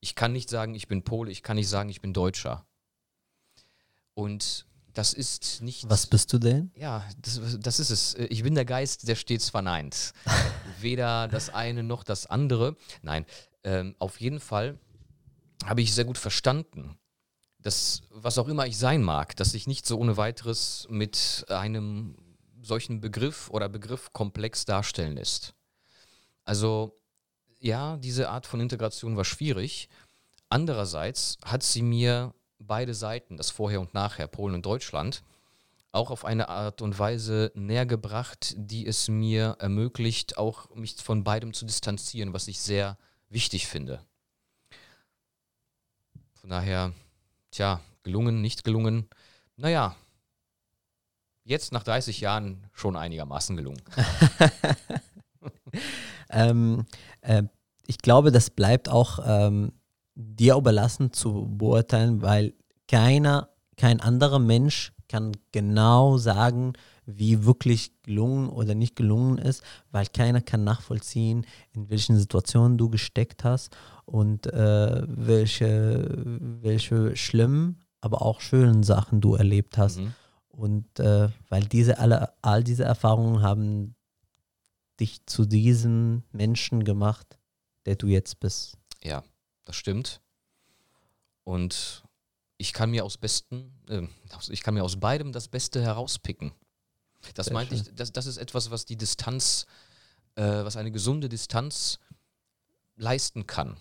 [0.00, 2.66] Ich kann nicht sagen, ich bin Pole, ich kann nicht sagen, ich bin Deutscher.
[4.14, 5.88] Und das ist nicht.
[5.88, 6.72] Was bist du denn?
[6.74, 8.14] Ja, das, das ist es.
[8.14, 10.12] Ich bin der Geist, der stets verneint.
[10.80, 12.76] Weder das eine noch das andere.
[13.02, 13.24] Nein,
[13.62, 14.78] ähm, auf jeden Fall
[15.64, 16.98] habe ich sehr gut verstanden,
[17.60, 22.16] dass was auch immer ich sein mag, dass sich nicht so ohne weiteres mit einem
[22.62, 25.54] solchen Begriff oder Begriffkomplex darstellen lässt.
[26.44, 26.97] Also
[27.60, 29.88] ja, diese Art von Integration war schwierig.
[30.48, 35.22] Andererseits hat sie mir beide Seiten, das Vorher und Nachher, Polen und Deutschland,
[35.92, 41.24] auch auf eine Art und Weise näher gebracht, die es mir ermöglicht, auch mich von
[41.24, 42.96] beidem zu distanzieren, was ich sehr
[43.28, 44.00] wichtig finde.
[46.34, 46.92] Von daher,
[47.50, 49.08] tja, gelungen, nicht gelungen.
[49.56, 49.96] Naja,
[51.44, 53.82] jetzt nach 30 Jahren schon einigermaßen gelungen.
[56.30, 56.86] Ähm,
[57.20, 57.44] äh,
[57.86, 59.72] ich glaube, das bleibt auch ähm,
[60.14, 62.54] dir überlassen zu beurteilen, weil
[62.86, 66.74] keiner, kein anderer Mensch kann genau sagen,
[67.06, 72.90] wie wirklich gelungen oder nicht gelungen ist, weil keiner kann nachvollziehen, in welchen Situationen du
[72.90, 76.06] gesteckt hast und äh, welche,
[76.60, 80.00] welche schlimmen, aber auch schönen Sachen du erlebt hast.
[80.00, 80.14] Mhm.
[80.48, 83.94] Und äh, weil diese alle, all diese Erfahrungen haben
[85.00, 87.38] dich zu diesem Menschen gemacht,
[87.86, 88.76] der du jetzt bist.
[89.02, 89.22] Ja,
[89.64, 90.20] das stimmt.
[91.44, 92.04] Und
[92.56, 94.06] ich kann mir aus besten, äh,
[94.50, 96.52] ich kann mir aus beidem das Beste herauspicken.
[97.34, 99.66] Das Sehr meinte ich, das, das ist etwas, was die Distanz,
[100.34, 101.98] äh, was eine gesunde Distanz
[102.96, 103.76] leisten kann.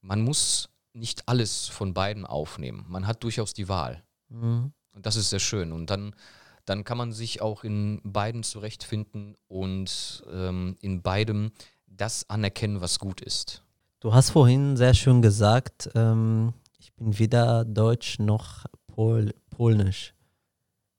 [0.00, 2.84] Man muss nicht alles von beiden aufnehmen.
[2.88, 4.02] Man hat durchaus die Wahl.
[4.28, 4.72] Mhm.
[4.92, 5.72] Und das ist sehr schön.
[5.72, 6.14] Und dann,
[6.66, 11.52] dann kann man sich auch in beiden zurechtfinden und ähm, in beidem
[11.86, 13.62] das anerkennen, was gut ist.
[14.00, 20.12] Du hast vorhin sehr schön gesagt, ähm, ich bin weder Deutsch noch Pol Polnisch.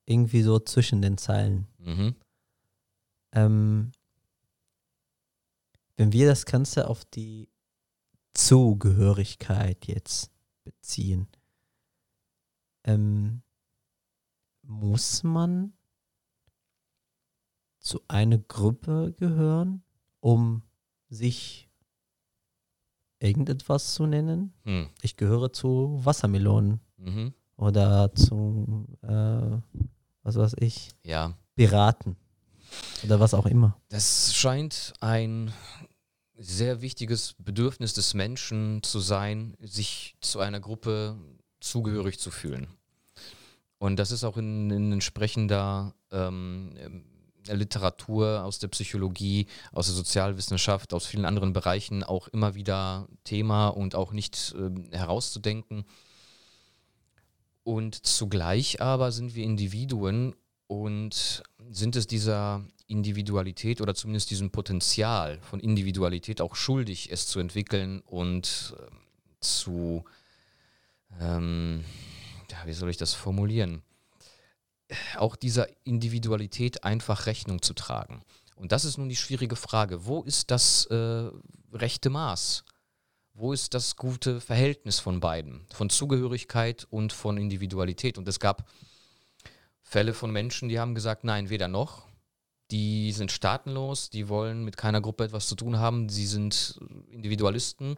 [0.06, 1.68] Irgendwie so zwischen den Zeilen.
[1.78, 2.16] Mhm.
[3.34, 3.92] Ähm,
[5.98, 7.50] wenn wir das Ganze auf die
[8.34, 10.32] Zugehörigkeit jetzt
[10.64, 11.28] beziehen,
[12.86, 13.42] ähm,
[14.68, 15.74] muss man
[17.80, 19.84] zu einer Gruppe gehören,
[20.20, 20.62] um
[21.10, 21.70] sich
[23.20, 24.54] irgendetwas zu nennen?
[24.64, 24.90] Hm.
[25.02, 27.34] Ich gehöre zu Wassermelonen Mhm.
[27.56, 29.58] oder zu, äh,
[30.24, 31.38] was weiß ich, Ja.
[31.56, 32.18] Piraten
[33.04, 33.80] oder was auch immer.
[33.90, 35.54] Das scheint ein
[36.36, 41.18] sehr wichtiges Bedürfnis des Menschen zu sein, sich zu einer Gruppe
[41.60, 42.68] zugehörig zu fühlen.
[43.80, 47.04] Und das ist auch in, in entsprechender ähm, ähm,
[47.48, 53.70] Literatur aus der Psychologie, aus der Sozialwissenschaft, aus vielen anderen Bereichen auch immer wieder Thema
[53.70, 55.86] und auch nicht ähm, herauszudenken.
[57.64, 60.36] Und zugleich aber sind wir Individuen
[60.68, 67.40] und sind es dieser Individualität oder zumindest diesem Potenzial von Individualität auch schuldig, es zu
[67.40, 68.86] entwickeln und äh,
[69.42, 70.06] zu,
[71.20, 71.84] ähm,
[72.58, 73.84] ja, wie soll ich das formulieren?
[75.18, 78.24] Auch dieser Individualität einfach Rechnung zu tragen.
[78.56, 80.06] Und das ist nun die schwierige Frage.
[80.06, 81.30] Wo ist das äh,
[81.74, 82.64] rechte Maß?
[83.34, 85.68] Wo ist das gute Verhältnis von beiden?
[85.72, 88.18] Von Zugehörigkeit und von Individualität.
[88.18, 88.68] Und es gab
[89.84, 92.08] Fälle von Menschen, die haben gesagt, nein, weder noch.
[92.72, 97.96] Die sind staatenlos, die wollen mit keiner Gruppe etwas zu tun haben, sie sind Individualisten.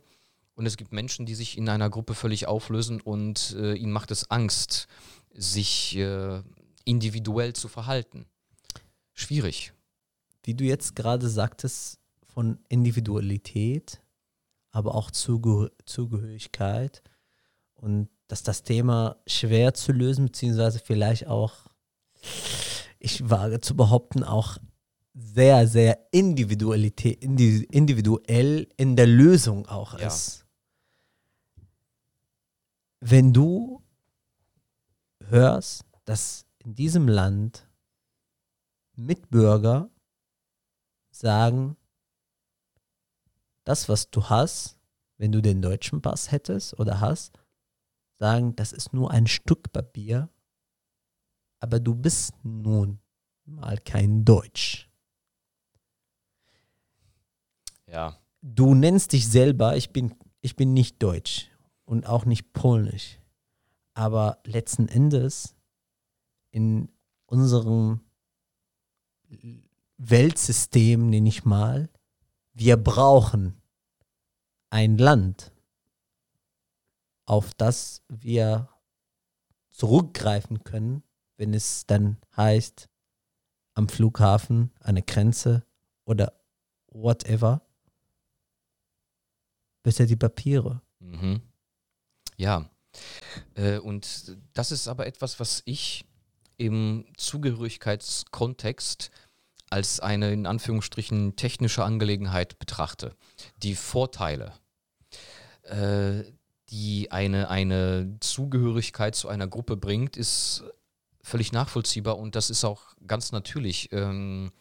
[0.60, 4.12] Und es gibt Menschen, die sich in einer Gruppe völlig auflösen und äh, ihnen macht
[4.12, 4.90] es Angst,
[5.34, 6.44] sich äh,
[6.84, 8.26] individuell zu verhalten.
[9.14, 9.72] Schwierig.
[10.44, 14.02] Wie du jetzt gerade sagtest, von Individualität,
[14.72, 17.04] aber auch Zuge Zugehörigkeit
[17.76, 21.54] und dass das Thema schwer zu lösen, beziehungsweise vielleicht auch
[23.00, 24.58] ich wage zu behaupten, auch
[25.14, 30.08] sehr, sehr Individualität, individuell in der Lösung auch ja.
[30.08, 30.46] ist.
[33.00, 33.82] Wenn du
[35.26, 37.68] hörst, dass in diesem Land
[38.96, 39.90] Mitbürger
[41.12, 41.78] sagen,
[43.64, 44.78] das, was du hast,
[45.18, 47.40] wenn du den deutschen Pass hättest oder hast,
[48.18, 50.30] sagen, das ist nur ein Stück Papier
[51.60, 53.00] aber du bist nun
[53.46, 54.90] mal kein Deutsch.
[57.88, 58.18] Ja.
[58.42, 61.50] Du nennst dich selber, ich bin, ich bin nicht Deutsch
[61.90, 63.20] und auch nicht Polnisch.
[63.96, 65.56] Aber letzten Endes
[66.52, 66.88] in
[67.26, 68.02] unserem
[69.98, 71.90] Weltsystem, nenne ich mal,
[72.54, 73.60] wir brauchen
[74.70, 75.52] ein Land,
[77.26, 78.70] auf das wir
[79.72, 81.02] zurückgreifen können,
[81.38, 82.88] wenn es dann heißt,
[83.74, 85.66] am Flughafen, eine Grenze
[86.06, 86.40] oder
[86.86, 87.66] whatever,
[89.82, 90.84] bisher die Papiere.
[91.00, 91.49] Mhm.
[92.40, 92.70] Ja.
[93.56, 96.06] Äh, und das ist aber etwas, was ich
[96.58, 99.12] im Zugehörigkeitskontext
[99.70, 103.16] als eine in Anführungsstrichen technische Angelegenheit betrachte.
[103.62, 104.54] Die Vorteile,
[105.64, 106.24] äh,
[106.70, 110.64] die eine, eine Zugehörigkeit zu einer Gruppe bringt, ist
[111.22, 113.92] völlig nachvollziehbar und das ist auch ganz natürlich.
[113.92, 114.52] Ähm,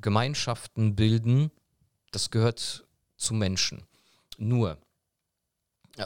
[0.00, 1.52] Gemeinschaften bilden,
[2.10, 2.84] das gehört
[3.16, 3.84] zu Menschen.
[4.36, 4.78] Nur,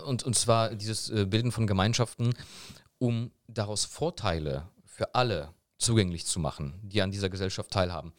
[0.01, 2.35] und, und zwar dieses äh, Bilden von Gemeinschaften,
[2.99, 8.13] um daraus Vorteile für alle zugänglich zu machen, die an dieser Gesellschaft teilhaben.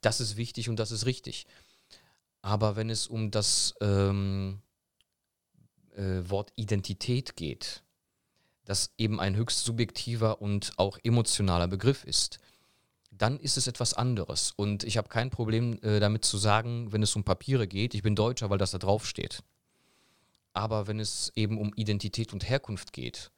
[0.00, 1.46] Das ist wichtig und das ist richtig.
[2.42, 4.60] Aber wenn es um das ähm,
[5.96, 7.82] äh, Wort Identität geht,
[8.64, 12.38] das eben ein höchst subjektiver und auch emotionaler Begriff ist,
[13.10, 14.52] dann ist es etwas anderes.
[14.54, 18.02] Und ich habe kein Problem äh, damit zu sagen, wenn es um Papiere geht, ich
[18.02, 19.42] bin Deutscher, weil das da drauf steht.
[20.58, 23.30] Aber wenn es eben um Identität und Herkunft geht,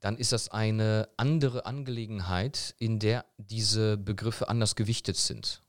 [0.00, 5.62] dann ist das eine andere Angelegenheit, in der diese Begriffe anders gewichtet sind.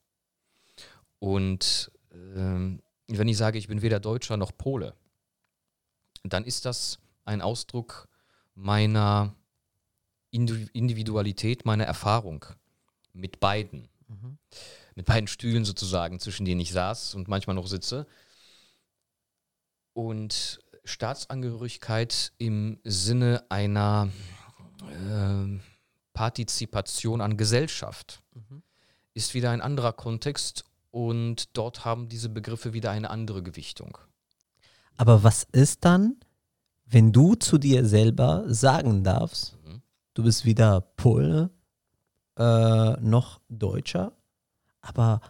[1.19, 4.95] Und ähm, wenn ich sage, ich bin weder Deutscher noch Pole,
[6.23, 8.07] dann ist das ein Ausdruck
[8.55, 9.35] meiner
[10.31, 12.45] Individualität, meiner Erfahrung
[13.13, 13.89] mit beiden.
[14.07, 14.39] Mhm.
[14.95, 18.07] Mit beiden Stühlen sozusagen, zwischen denen ich saß und manchmal noch sitze.
[19.93, 24.09] Und Staatsangehörigkeit im Sinne einer
[24.81, 25.59] äh,
[26.13, 28.63] Partizipation an Gesellschaft mhm.
[29.13, 33.97] ist wieder ein anderer Kontext und dort haben diese Begriffe wieder eine andere Gewichtung.
[34.97, 36.17] Aber was ist dann,
[36.85, 39.81] wenn du zu dir selber sagen darfst, mhm.
[40.15, 41.51] du bist weder Pole
[42.37, 44.11] äh, noch Deutscher,
[44.81, 45.21] aber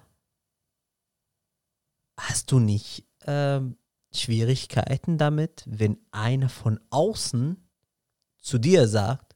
[2.18, 3.60] hast du nicht äh,
[4.12, 7.58] Schwierigkeiten damit, wenn einer von außen
[8.42, 9.36] zu dir sagt,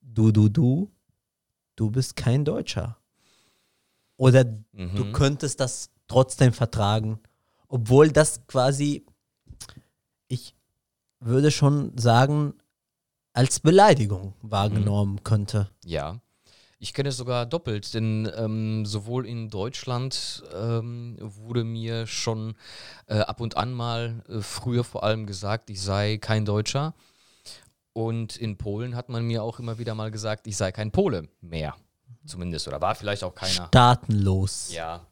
[0.00, 0.90] du, du, du,
[1.76, 2.98] du bist kein Deutscher?
[4.16, 4.96] Oder mhm.
[4.96, 7.20] du könntest das trotzdem vertragen,
[7.68, 9.06] obwohl das quasi,
[10.28, 10.54] ich
[11.20, 12.54] würde schon sagen,
[13.32, 15.24] als Beleidigung wahrgenommen mhm.
[15.24, 15.70] könnte.
[15.84, 16.20] Ja.
[16.82, 22.56] Ich kenne es sogar doppelt, denn ähm, sowohl in Deutschland ähm, wurde mir schon
[23.06, 26.92] äh, ab und an mal äh, früher vor allem gesagt, ich sei kein Deutscher.
[27.92, 31.28] Und in Polen hat man mir auch immer wieder mal gesagt, ich sei kein Pole
[31.40, 31.76] mehr.
[32.26, 32.66] Zumindest.
[32.66, 33.68] Oder war vielleicht auch keiner.
[33.68, 34.72] Staatenlos.
[34.72, 35.06] Ja.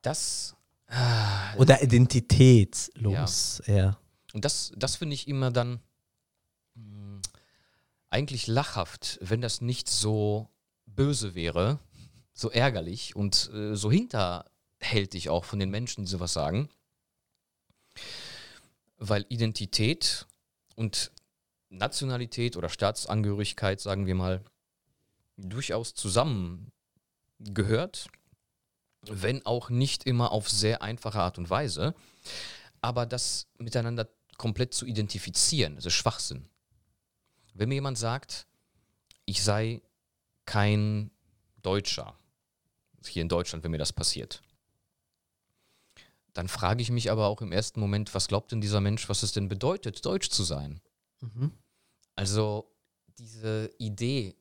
[0.00, 0.56] Das.
[0.86, 3.74] Äh, Oder identitätslos, ja.
[3.74, 3.98] ja.
[4.32, 5.80] Und das, das finde ich immer dann
[8.10, 10.50] eigentlich lachhaft, wenn das nicht so
[10.86, 11.78] böse wäre,
[12.32, 16.68] so ärgerlich und äh, so hinterhältig auch von den Menschen, die sowas sagen.
[18.98, 20.26] Weil Identität
[20.74, 21.12] und
[21.70, 24.44] Nationalität oder Staatsangehörigkeit, sagen wir mal,
[25.36, 28.08] durchaus zusammengehört,
[29.02, 31.94] wenn auch nicht immer auf sehr einfache Art und Weise.
[32.82, 36.49] Aber das miteinander komplett zu identifizieren, das ist Schwachsinn.
[37.54, 38.46] Wenn mir jemand sagt,
[39.24, 39.82] ich sei
[40.44, 41.10] kein
[41.62, 42.16] Deutscher,
[43.06, 44.42] hier in Deutschland, wenn mir das passiert,
[46.32, 49.22] dann frage ich mich aber auch im ersten Moment, was glaubt denn dieser Mensch, was
[49.22, 50.80] es denn bedeutet, deutsch zu sein?
[51.20, 51.52] Mhm.
[52.14, 52.70] Also
[53.18, 54.36] diese Idee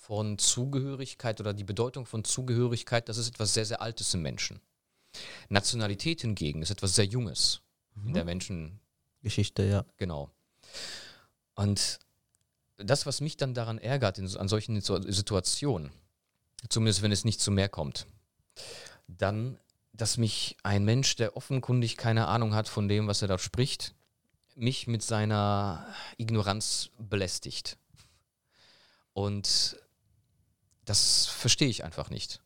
[0.00, 4.60] von Zugehörigkeit oder die Bedeutung von Zugehörigkeit, das ist etwas sehr, sehr Altes im Menschen.
[5.48, 7.60] Nationalität hingegen ist etwas sehr Junges
[8.06, 8.80] in der Menschen,
[9.22, 9.84] Geschichte, ja.
[9.98, 10.30] genau.
[11.54, 11.98] Und
[12.78, 15.90] das, was mich dann daran ärgert, in, an solchen Situ- Situationen,
[16.68, 18.06] zumindest wenn es nicht zu mehr kommt,
[19.06, 19.58] dann,
[19.92, 23.94] dass mich ein Mensch, der offenkundig keine Ahnung hat von dem, was er da spricht,
[24.54, 25.86] mich mit seiner
[26.18, 27.78] Ignoranz belästigt.
[29.12, 29.76] Und
[30.84, 32.40] das verstehe ich einfach nicht.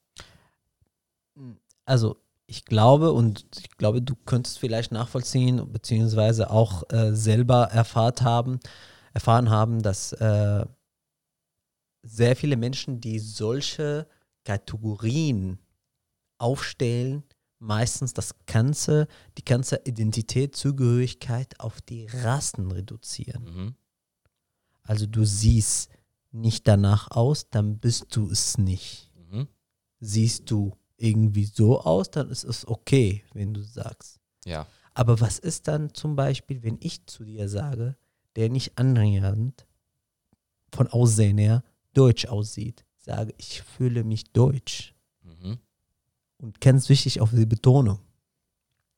[1.85, 2.16] Also
[2.47, 8.61] ich glaube und ich glaube, du könntest vielleicht nachvollziehen, beziehungsweise auch äh, selber erfahrt haben,
[9.17, 10.67] erfahren haben, dass äh,
[12.03, 14.07] sehr viele Menschen, die solche
[14.45, 15.59] Kategorien
[16.37, 17.25] aufstellen,
[17.59, 19.09] meistens das ganze,
[19.39, 23.45] die ganze Identität, Zugehörigkeit auf die Rassen reduzieren.
[23.45, 23.75] Mhm.
[24.83, 25.89] Also du siehst
[26.31, 29.11] nicht danach aus, dann bist du es nicht.
[29.31, 29.49] Mhm.
[29.99, 34.21] Siehst du irgendwie so aus, dann ist es okay, wenn du sagst.
[34.45, 34.67] Ja.
[34.93, 37.97] Aber was ist dann zum Beispiel, wenn ich zu dir sage,
[38.37, 39.66] der nicht annähernd
[40.72, 41.64] von Aussehen her
[41.95, 44.95] deutsch aussieht, sage, ich fühle mich deutsch.
[45.22, 45.59] Mhm.
[46.39, 48.01] Und ganz wichtig auf die Betonung.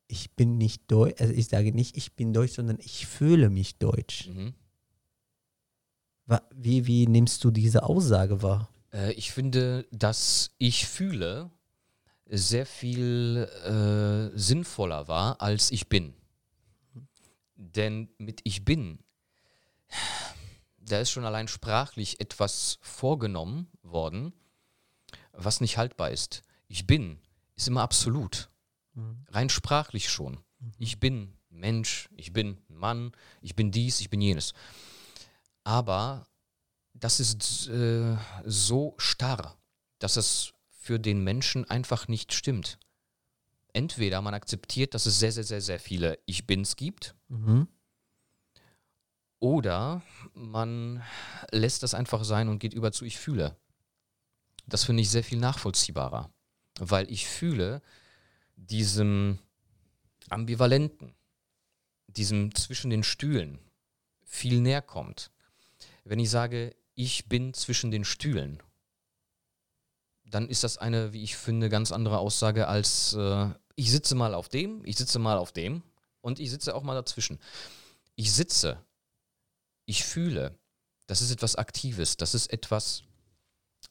[0.09, 3.78] Ich bin nicht deutsch, also ich sage nicht, ich bin deutsch, sondern ich fühle mich
[3.78, 4.28] deutsch.
[4.28, 4.55] Mhm.
[6.55, 8.68] Wie, wie nimmst du diese Aussage wahr?
[8.93, 11.51] Äh, ich finde, dass ich fühle
[12.26, 16.14] sehr viel äh, sinnvoller war, als ich bin.
[17.55, 18.99] Denn mit ich bin,
[20.78, 24.32] da ist schon allein sprachlich etwas vorgenommen worden,
[25.32, 26.43] was nicht haltbar ist.
[26.66, 27.20] Ich bin
[27.59, 28.51] ist immer absolut.
[29.28, 30.39] Rein sprachlich schon.
[30.78, 34.55] Ich bin Mensch, ich bin Mann, ich bin dies, ich bin jenes.
[35.64, 36.28] Aber
[36.95, 39.57] das ist äh, so starr,
[39.99, 42.78] dass es für den Menschen einfach nicht stimmt.
[43.72, 47.68] Entweder man akzeptiert, dass es sehr, sehr, sehr, sehr viele Ich Bins gibt, Mhm.
[49.41, 50.03] Oder
[50.34, 51.03] man
[51.51, 53.57] lässt das einfach sein und geht über zu Ich fühle.
[54.66, 56.30] Das finde ich sehr viel nachvollziehbarer,
[56.78, 57.82] weil ich fühle
[58.57, 59.39] diesem
[60.28, 61.14] Ambivalenten,
[62.07, 63.59] diesem zwischen den Stühlen
[64.24, 65.30] viel näher kommt.
[66.05, 68.62] Wenn ich sage, ich bin zwischen den Stühlen,
[70.24, 74.34] dann ist das eine, wie ich finde, ganz andere Aussage als äh, ich sitze mal
[74.34, 75.82] auf dem, ich sitze mal auf dem
[76.20, 77.39] und ich sitze auch mal dazwischen.
[78.16, 78.84] Ich sitze,
[79.89, 80.59] ich fühle,
[81.07, 83.03] das ist etwas Aktives, das ist etwas,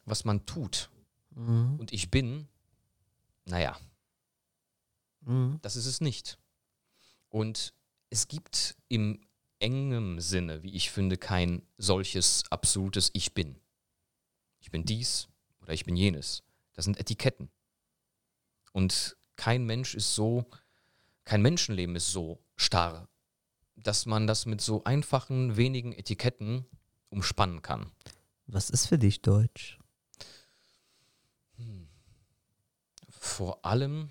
[0.04, 0.90] was man tut.
[1.30, 1.76] Mhm.
[1.78, 2.48] Und ich bin,
[3.44, 3.76] naja,
[5.22, 5.58] Mhm.
[5.62, 6.38] das ist es nicht.
[7.28, 7.74] Und
[8.10, 9.20] es gibt im
[9.58, 13.60] engem Sinne, wie ich finde, kein solches absolutes Ich bin.
[14.60, 15.28] Ich bin dies
[15.60, 16.44] oder ich bin jenes.
[16.74, 17.50] Das sind Etiketten.
[18.72, 20.48] Und kein Mensch ist so,
[21.24, 23.08] kein Menschenleben ist so starr,
[23.82, 26.66] dass man das mit so einfachen, wenigen Etiketten
[27.10, 27.90] umspannen kann.
[28.46, 29.78] Was ist für dich Deutsch?
[33.08, 34.10] Vor allem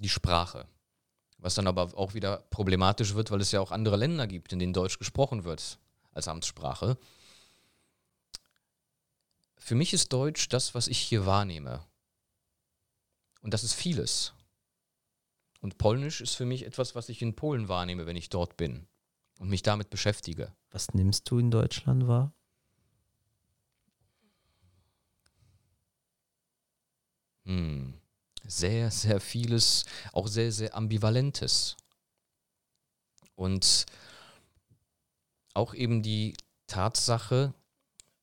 [0.00, 0.66] die Sprache.
[1.38, 4.58] Was dann aber auch wieder problematisch wird, weil es ja auch andere Länder gibt, in
[4.58, 5.78] denen Deutsch gesprochen wird
[6.12, 6.98] als Amtssprache.
[9.58, 11.84] Für mich ist Deutsch das, was ich hier wahrnehme.
[13.42, 14.32] Und das ist vieles.
[15.66, 18.86] Und Polnisch ist für mich etwas, was ich in Polen wahrnehme, wenn ich dort bin
[19.40, 20.54] und mich damit beschäftige.
[20.70, 22.32] Was nimmst du in Deutschland wahr?
[27.46, 27.94] Hm.
[28.46, 31.76] Sehr, sehr vieles, auch sehr, sehr ambivalentes.
[33.34, 33.86] Und
[35.52, 36.36] auch eben die
[36.68, 37.52] Tatsache,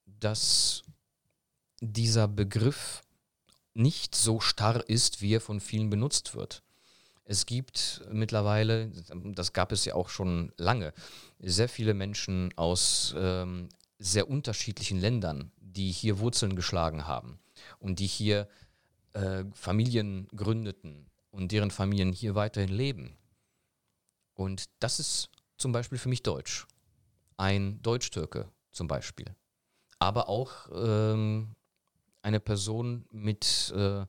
[0.06, 0.84] dass
[1.82, 3.02] dieser Begriff
[3.74, 6.64] nicht so starr ist, wie er von vielen benutzt wird.
[7.26, 10.94] Es gibt mittlerweile, das gab es ja auch schon lange,
[11.40, 17.40] sehr viele Menschen aus ähm, sehr unterschiedlichen Ländern, die hier Wurzeln geschlagen haben
[17.80, 18.48] und die hier
[19.14, 23.16] äh, Familien gründeten und deren Familien hier weiterhin leben.
[24.34, 26.68] Und das ist zum Beispiel für mich Deutsch.
[27.38, 29.26] Ein Deutsch-Türke zum Beispiel.
[30.00, 31.56] Aber auch ähm,
[32.22, 34.06] eine Person mit äh,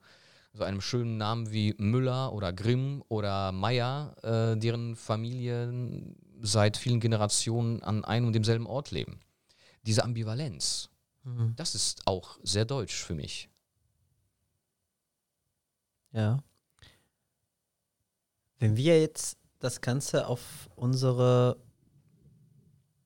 [0.54, 7.00] so einem schönen Namen wie Müller oder Grimm oder Meyer, äh, deren Familien seit vielen
[7.00, 9.20] Generationen an einem und demselben Ort leben.
[9.82, 10.88] Diese Ambivalenz,
[11.24, 11.54] Mhm.
[11.56, 13.48] das ist auch sehr deutsch für mich.
[16.12, 16.42] Ja.
[18.58, 21.56] Wenn wir jetzt das Ganze auf unsere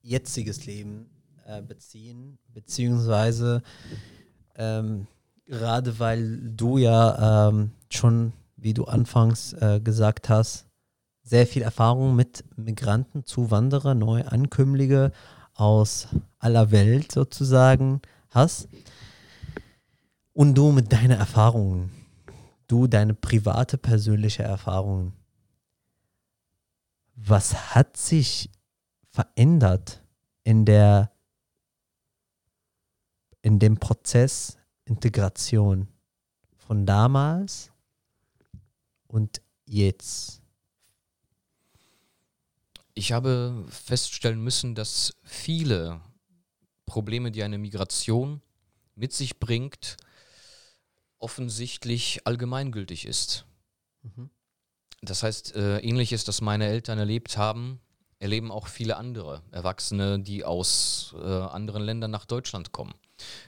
[0.03, 1.09] jetziges Leben
[1.46, 3.62] äh, beziehen, beziehungsweise
[4.57, 5.07] ähm,
[5.49, 10.66] gerade weil du ja ähm, schon, wie du anfangs äh, gesagt hast,
[11.22, 15.12] sehr viel Erfahrung mit Migranten, Zuwanderer, Neuankömmlinge
[15.55, 18.68] aus aller Welt sozusagen hast.
[20.32, 21.90] Und du mit deinen Erfahrungen,
[22.68, 25.12] du deine private, persönliche Erfahrungen,
[27.14, 28.51] was hat sich
[29.11, 30.03] verändert
[30.44, 31.11] in der
[33.42, 34.59] in dem Prozess
[34.89, 35.89] Integration
[36.57, 37.70] von damals
[39.07, 40.41] und jetzt?
[42.95, 46.01] Ich habe feststellen müssen, dass viele
[46.86, 48.41] Probleme, die eine Migration
[48.95, 49.97] mit sich bringt,
[51.18, 53.45] offensichtlich allgemeingültig ist.
[54.03, 54.30] Mhm.
[55.03, 57.80] Das heißt, äh, ähnliches, das meine Eltern erlebt haben,
[58.18, 62.95] erleben auch viele andere Erwachsene, die aus äh, anderen Ländern nach Deutschland kommen.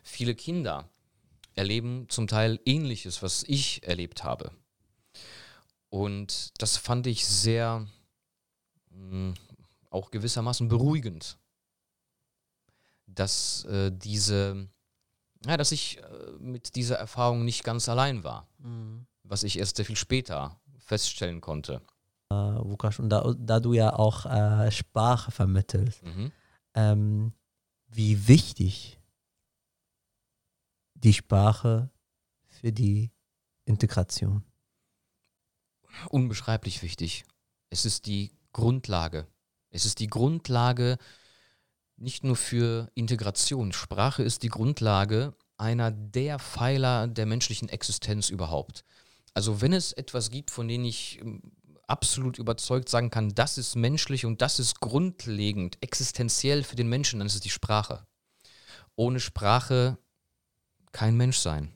[0.05, 0.89] Viele Kinder
[1.61, 4.51] erleben zum Teil ähnliches, was ich erlebt habe.
[5.91, 7.87] Und das fand ich sehr
[8.91, 9.35] mh,
[9.91, 11.37] auch gewissermaßen beruhigend,
[13.07, 14.69] dass äh, diese,
[15.45, 16.03] ja, dass ich äh,
[16.39, 18.47] mit dieser Erfahrung nicht ganz allein war,
[19.25, 21.83] was ich erst sehr viel später feststellen konnte.
[22.33, 26.33] Äh, Lukas, und da, da du ja auch äh, Sprache vermittelst, Mhm.
[26.75, 27.33] ähm,
[27.89, 29.00] wie wichtig
[31.03, 31.91] die Sprache
[32.47, 33.11] für die
[33.65, 34.45] Integration.
[36.09, 37.25] Unbeschreiblich wichtig.
[37.71, 39.27] Es ist die Grundlage.
[39.71, 40.99] Es ist die Grundlage
[41.97, 43.73] nicht nur für Integration.
[43.73, 48.85] Sprache ist die Grundlage einer der Pfeiler der menschlichen Existenz überhaupt.
[49.35, 51.53] Also wenn es etwas gibt, von dem ich ähm,
[51.87, 57.21] absolut überzeugt sagen kann, das ist menschlich und das ist grundlegend, existenziell für den Menschen,
[57.21, 58.07] dann ist es die Sprache.
[58.97, 59.99] Ohne Sprache
[60.93, 61.73] kein Mensch sein.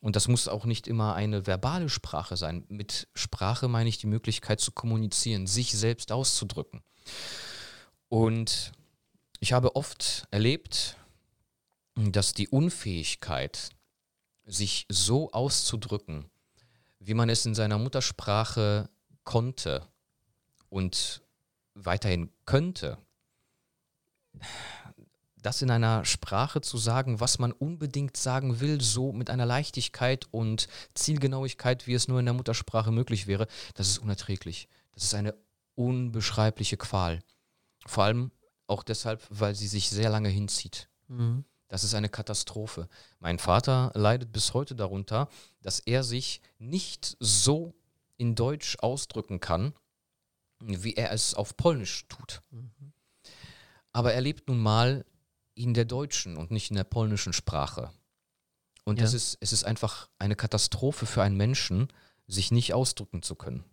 [0.00, 2.64] Und das muss auch nicht immer eine verbale Sprache sein.
[2.68, 6.82] Mit Sprache meine ich die Möglichkeit zu kommunizieren, sich selbst auszudrücken.
[8.08, 8.72] Und
[9.40, 10.96] ich habe oft erlebt,
[11.94, 13.70] dass die Unfähigkeit,
[14.46, 16.30] sich so auszudrücken,
[16.98, 18.90] wie man es in seiner Muttersprache
[19.24, 19.86] konnte
[20.68, 21.22] und
[21.74, 22.98] weiterhin könnte,
[25.44, 30.26] das in einer Sprache zu sagen, was man unbedingt sagen will, so mit einer Leichtigkeit
[30.30, 34.68] und Zielgenauigkeit, wie es nur in der Muttersprache möglich wäre, das ist unerträglich.
[34.94, 35.34] Das ist eine
[35.74, 37.20] unbeschreibliche Qual.
[37.84, 38.30] Vor allem
[38.66, 40.88] auch deshalb, weil sie sich sehr lange hinzieht.
[41.68, 42.88] Das ist eine Katastrophe.
[43.18, 45.28] Mein Vater leidet bis heute darunter,
[45.60, 47.74] dass er sich nicht so
[48.16, 49.74] in Deutsch ausdrücken kann,
[50.60, 52.40] wie er es auf Polnisch tut.
[53.92, 55.04] Aber er lebt nun mal
[55.54, 57.90] in der deutschen und nicht in der polnischen Sprache.
[58.84, 59.06] Und Ja.
[59.06, 61.88] es, ist, es ist einfach eine Katastrophe für einen Menschen,
[62.26, 63.64] sich nicht ausdrücken zu können.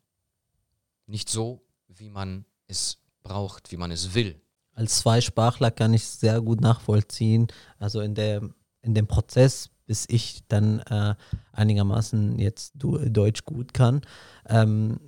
[1.06, 4.40] Nicht so, wie man es braucht, wie man es will.
[4.74, 7.48] Als Zweisprachler kann ich sehr gut nachvollziehen.
[7.78, 8.42] Also in, der,
[8.82, 11.16] in dem Prozess, bis ich dann äh,
[11.52, 14.02] einigermaßen jetzt du, Deutsch gut kann,
[14.48, 15.00] ähm,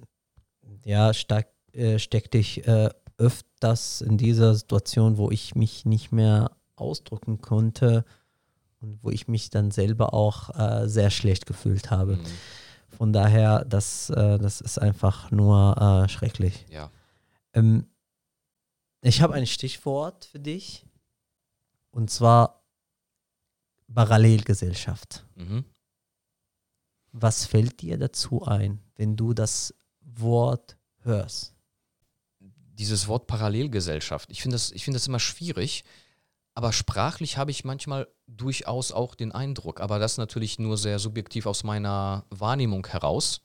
[0.84, 6.52] ja, steck, äh, steckte ich äh, öfters in dieser Situation, wo ich mich nicht mehr
[6.76, 8.06] ausdrücken konnte
[8.80, 12.18] und wo ich mich dann selber auch äh, sehr schlecht gefühlt habe.
[12.18, 12.26] Mhm.
[12.98, 16.66] Von daher, das, äh, das ist einfach nur äh, schrecklich.
[16.70, 16.92] Ja.
[17.54, 17.88] Ähm,
[19.02, 20.86] ich habe ein Stichwort für dich
[21.92, 22.64] und zwar
[23.94, 25.26] Parallelgesellschaft.
[25.36, 25.66] Mhm.
[27.12, 31.54] Was fällt dir dazu ein, wenn du das Wort hörst?
[32.74, 35.84] dieses Wort Parallelgesellschaft, ich finde das, ich finde das immer schwierig,
[36.56, 41.46] aber sprachlich habe ich manchmal durchaus auch den Eindruck, aber das natürlich nur sehr subjektiv
[41.46, 43.42] aus meiner Wahrnehmung heraus.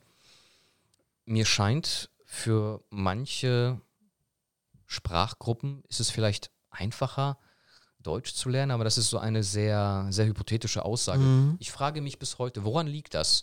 [1.25, 3.81] Mir scheint, für manche
[4.87, 7.39] Sprachgruppen ist es vielleicht einfacher,
[8.01, 11.21] Deutsch zu lernen, aber das ist so eine sehr, sehr hypothetische Aussage.
[11.21, 11.57] Mhm.
[11.59, 13.43] Ich frage mich bis heute, woran liegt das,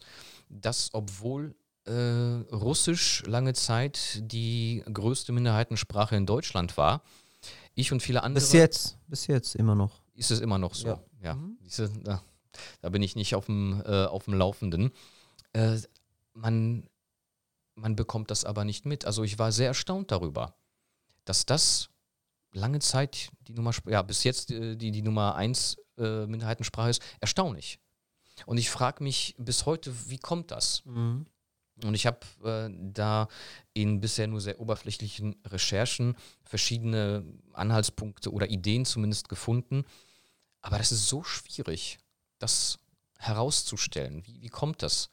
[0.50, 1.56] dass obwohl
[1.86, 1.92] äh,
[2.52, 7.02] Russisch lange Zeit die größte Minderheitensprache in Deutschland war,
[7.76, 10.02] ich und viele andere Bis jetzt, bis jetzt immer noch.
[10.14, 10.88] ist es immer noch so.
[10.88, 11.04] Ja.
[11.22, 11.58] Ja, Mhm.
[12.04, 12.22] Da,
[12.82, 14.92] da bin ich nicht auf dem, äh, auf dem Laufenden.
[15.54, 15.78] Äh,
[16.34, 16.88] man,
[17.76, 19.06] man bekommt das aber nicht mit.
[19.06, 20.56] Also ich war sehr erstaunt darüber,
[21.26, 21.90] dass das
[22.54, 27.02] lange Zeit die Nummer, ja, bis jetzt äh, die, die Nummer 1 äh, Minderheitensprache ist.
[27.20, 27.80] Erstaunlich.
[28.46, 30.84] Und ich frage mich bis heute, wie kommt das?
[30.86, 31.26] Mhm.
[31.84, 33.28] Und ich habe äh, da
[33.74, 39.84] in bisher nur sehr oberflächlichen Recherchen verschiedene Anhaltspunkte oder Ideen zumindest gefunden.
[40.62, 42.00] Aber das ist so schwierig,
[42.40, 42.80] das
[43.18, 44.26] herauszustellen.
[44.26, 45.10] Wie, wie kommt das?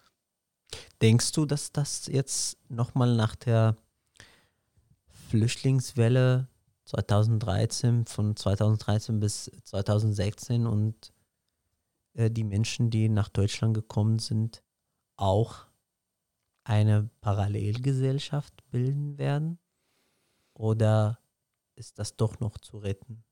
[1.00, 3.76] Denkst du, dass das jetzt nochmal nach der
[5.28, 6.48] Flüchtlingswelle
[6.84, 11.12] 2013, von 2013 bis 2016 und
[12.14, 14.62] äh, die Menschen, die nach Deutschland gekommen sind,
[15.16, 15.66] auch
[16.64, 19.58] eine Parallelgesellschaft bilden werden?
[20.54, 21.18] Oder
[21.74, 23.24] ist das doch noch zu retten?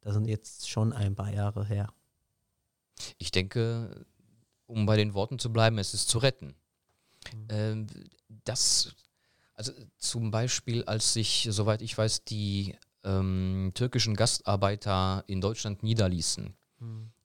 [0.00, 1.92] Das sind jetzt schon ein paar Jahre her.
[3.18, 4.06] Ich denke,
[4.66, 6.54] um bei den Worten zu bleiben, es ist zu retten.
[7.32, 7.46] Mhm.
[7.48, 7.86] Ähm,
[8.44, 8.94] das,
[9.54, 16.54] also zum Beispiel, als sich, soweit ich weiß, die ähm, türkischen Gastarbeiter in Deutschland niederließen,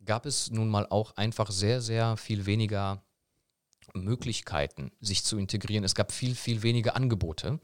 [0.05, 3.03] gab es nun mal auch einfach sehr, sehr viel weniger
[3.93, 5.83] Möglichkeiten, sich zu integrieren.
[5.83, 7.59] Es gab viel, viel weniger Angebote,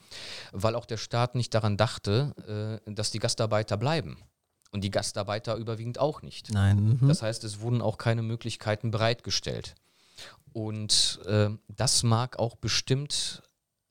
[0.52, 4.18] weil auch der Staat nicht daran dachte, äh, dass die Gastarbeiter bleiben.
[4.72, 6.52] Und die Gastarbeiter überwiegend auch nicht.
[6.54, 7.00] Nein.
[7.02, 7.08] Mhm.
[7.08, 9.74] Das heißt, es wurden auch keine Möglichkeiten bereitgestellt.
[10.54, 13.42] Und äh, das mag auch bestimmt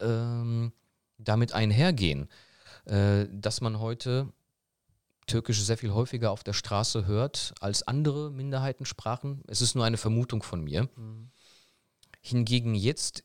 [0.01, 0.72] ähm,
[1.18, 2.29] damit einhergehen,
[2.85, 4.33] äh, dass man heute
[5.26, 9.43] Türkisch sehr viel häufiger auf der Straße hört als andere Minderheitensprachen.
[9.47, 10.89] Es ist nur eine Vermutung von mir.
[10.97, 11.31] Mhm.
[12.29, 13.24] Hingegen jetzt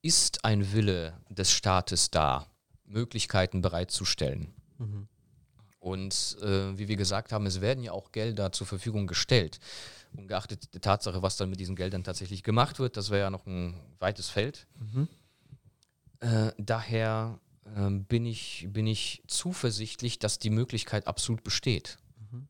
[0.00, 2.46] ist ein Wille des Staates da,
[2.84, 4.54] Möglichkeiten bereitzustellen.
[4.78, 5.06] Mhm.
[5.80, 9.60] Und äh, wie wir gesagt haben, es werden ja auch Gelder zur Verfügung gestellt.
[10.16, 13.46] Ungeachtet der Tatsache, was dann mit diesen Geldern tatsächlich gemacht wird, das wäre ja noch
[13.46, 14.66] ein weites Feld.
[14.78, 15.08] Mhm.
[16.20, 17.38] Äh, daher
[17.76, 21.98] ähm, bin, ich, bin ich zuversichtlich, dass die Möglichkeit absolut besteht.
[22.16, 22.48] Mhm.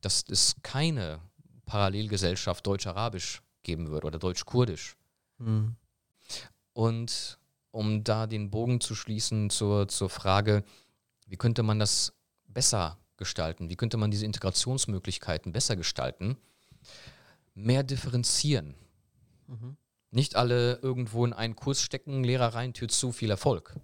[0.00, 1.20] Dass es keine
[1.66, 4.96] Parallelgesellschaft Deutsch-Arabisch geben wird oder Deutsch-Kurdisch.
[5.38, 5.76] Mhm.
[6.72, 7.38] Und
[7.70, 10.64] um da den Bogen zu schließen zur, zur Frage,
[11.26, 12.12] wie könnte man das
[12.46, 13.70] besser gestalten?
[13.70, 16.36] Wie könnte man diese Integrationsmöglichkeiten besser gestalten?
[17.54, 18.74] Mehr differenzieren.
[19.46, 19.76] Mhm.
[20.10, 23.74] Nicht alle irgendwo in einen Kurs stecken, Lehrer rein, Tür zu, viel Erfolg.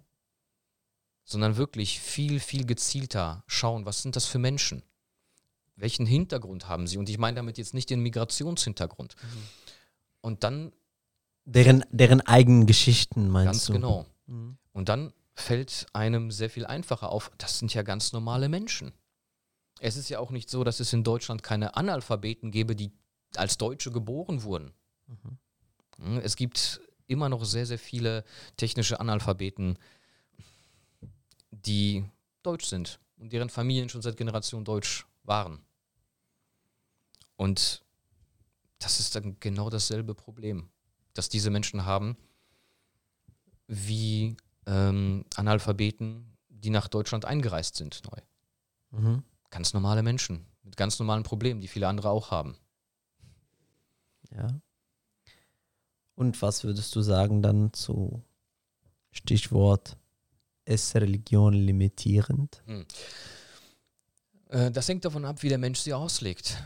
[1.23, 4.83] Sondern wirklich viel, viel gezielter schauen, was sind das für Menschen?
[5.75, 6.97] Welchen Hintergrund haben sie?
[6.97, 9.15] Und ich meine damit jetzt nicht den Migrationshintergrund.
[10.21, 10.73] Und dann,
[11.45, 13.73] Deren, deren eigenen Geschichten meinst ganz du?
[13.73, 14.57] genau, Mhm.
[14.71, 18.93] Und dann fällt einem sehr viel einfacher auf, das sind ja ganz normale Menschen.
[19.79, 22.91] Es ist ja auch nicht so, dass es in Deutschland keine Analphabeten gäbe, die
[23.35, 24.73] als Deutsche geboren wurden.
[25.97, 26.19] Mhm.
[26.19, 28.23] Es gibt immer noch sehr, sehr viele
[28.57, 29.79] technische Analphabeten,
[31.51, 32.05] die
[32.43, 35.59] deutsch sind und deren Familien schon seit Generationen deutsch waren.
[37.35, 37.83] Und
[38.79, 40.69] das ist dann genau dasselbe Problem,
[41.13, 42.17] das diese Menschen haben,
[43.67, 48.99] wie ähm, Analphabeten, die nach Deutschland eingereist sind, neu.
[48.99, 49.23] Mhm.
[49.49, 52.55] Ganz normale Menschen mit ganz normalen Problemen, die viele andere auch haben.
[54.31, 54.59] Ja.
[56.15, 58.23] Und was würdest du sagen dann zu
[59.11, 59.97] Stichwort
[60.65, 62.61] ist Religion limitierend?
[64.49, 66.61] Äh, das hängt davon ab, wie der Mensch sie auslegt.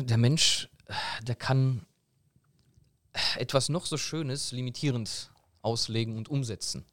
[0.00, 1.86] Der Mensch, äh, der kann
[3.36, 5.30] etwas noch so Schönes limitierend
[5.62, 6.84] auslegen und umsetzen.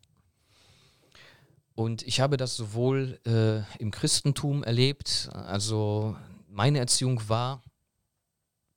[1.75, 6.15] Und ich habe das sowohl äh, im Christentum erlebt, also
[6.47, 7.63] meine Erziehung war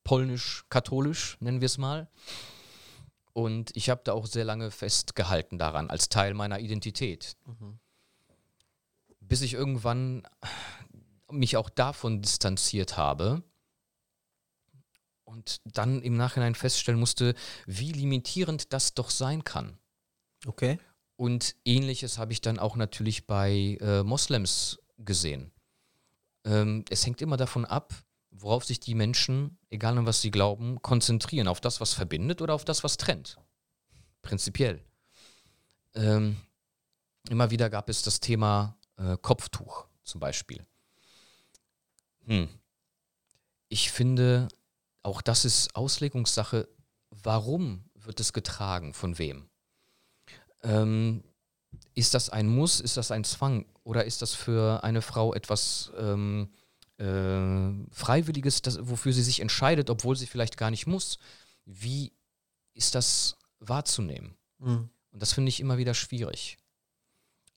[0.03, 2.07] polnisch-katholisch, nennen wir es mal.
[3.33, 7.37] Und ich habe da auch sehr lange festgehalten daran, als Teil meiner Identität.
[9.19, 10.27] Bis ich irgendwann
[11.29, 13.43] mich auch davon distanziert habe
[15.27, 19.77] und dann im Nachhinein feststellen musste, wie limitierend das doch sein kann.
[20.45, 20.79] Okay.
[21.17, 25.51] Und ähnliches habe ich dann auch natürlich bei äh, Moslems gesehen.
[26.45, 27.93] Ähm, es hängt immer davon ab,
[28.31, 31.47] worauf sich die Menschen, egal an was sie glauben, konzentrieren.
[31.47, 33.37] Auf das, was verbindet oder auf das, was trennt.
[34.21, 34.81] Prinzipiell.
[35.93, 36.37] Ähm,
[37.29, 40.65] immer wieder gab es das Thema äh, Kopftuch zum Beispiel.
[42.27, 42.47] Hm.
[43.69, 44.47] Ich finde,
[45.07, 46.67] auch das ist Auslegungssache.
[47.11, 48.93] Warum wird es getragen?
[48.93, 49.49] Von wem?
[50.63, 51.23] Ähm,
[51.95, 52.81] ist das ein Muss?
[52.81, 53.65] Ist das ein Zwang?
[53.85, 56.51] Oder ist das für eine Frau etwas ähm,
[56.97, 61.19] äh, Freiwilliges, das, wofür sie sich entscheidet, obwohl sie vielleicht gar nicht muss?
[61.63, 62.11] Wie
[62.73, 64.35] ist das wahrzunehmen?
[64.59, 64.89] Mhm.
[65.13, 66.57] Und das finde ich immer wieder schwierig.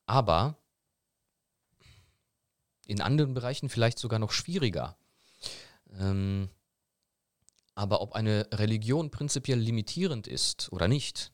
[0.07, 0.57] Aber
[2.87, 4.97] in anderen Bereichen vielleicht sogar noch schwieriger.
[5.99, 6.49] Ähm,
[7.81, 11.33] aber ob eine Religion prinzipiell limitierend ist oder nicht,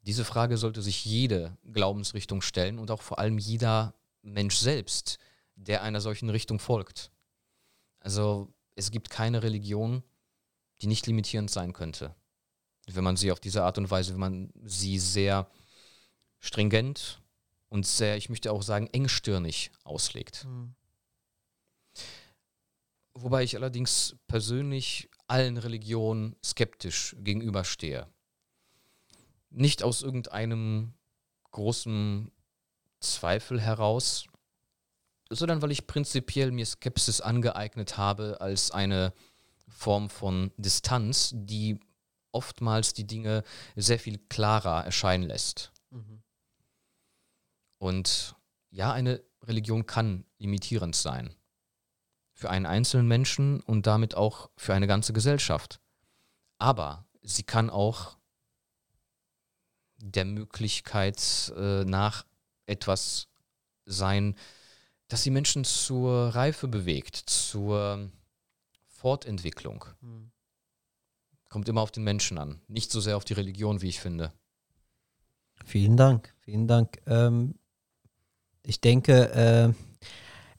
[0.00, 3.92] diese Frage sollte sich jede Glaubensrichtung stellen und auch vor allem jeder
[4.22, 5.18] Mensch selbst,
[5.56, 7.12] der einer solchen Richtung folgt.
[7.98, 10.02] Also es gibt keine Religion,
[10.80, 12.14] die nicht limitierend sein könnte.
[12.86, 15.50] Wenn man sie auf diese Art und Weise, wenn man sie sehr
[16.38, 17.20] stringent
[17.68, 20.46] und sehr, ich möchte auch sagen, engstirnig auslegt.
[20.46, 20.74] Mhm.
[23.22, 28.06] Wobei ich allerdings persönlich allen Religionen skeptisch gegenüberstehe.
[29.50, 30.94] Nicht aus irgendeinem
[31.50, 32.32] großen
[33.00, 34.26] Zweifel heraus,
[35.28, 39.12] sondern weil ich prinzipiell mir Skepsis angeeignet habe als eine
[39.68, 41.78] Form von Distanz, die
[42.32, 43.44] oftmals die Dinge
[43.76, 45.72] sehr viel klarer erscheinen lässt.
[45.90, 46.22] Mhm.
[47.78, 48.34] Und
[48.70, 51.34] ja, eine Religion kann limitierend sein.
[52.40, 55.78] Für einen einzelnen Menschen und damit auch für eine ganze Gesellschaft.
[56.56, 58.16] Aber sie kann auch
[59.98, 62.24] der Möglichkeit äh, nach
[62.64, 63.28] etwas
[63.84, 64.36] sein,
[65.08, 68.08] das die Menschen zur Reife bewegt, zur
[68.86, 69.84] Fortentwicklung.
[70.00, 70.30] Mhm.
[71.50, 74.32] Kommt immer auf den Menschen an, nicht so sehr auf die Religion, wie ich finde.
[75.66, 77.02] Vielen Dank, vielen Dank.
[77.04, 77.58] Ähm,
[78.62, 79.89] ich denke, äh,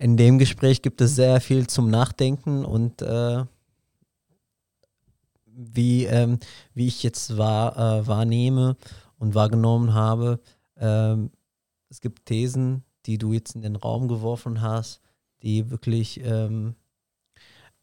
[0.02, 3.46] in dem Gespräch gibt es sehr viel zum Nachdenken und äh,
[5.46, 6.40] wie, ähm,
[6.74, 8.78] wie ich jetzt wahr, äh, wahrnehme
[9.20, 10.40] und wahrgenommen habe,
[10.78, 11.30] ähm,
[11.90, 15.02] es gibt Thesen, die du jetzt in den Raum geworfen hast,
[15.44, 16.76] die wirklich ähm,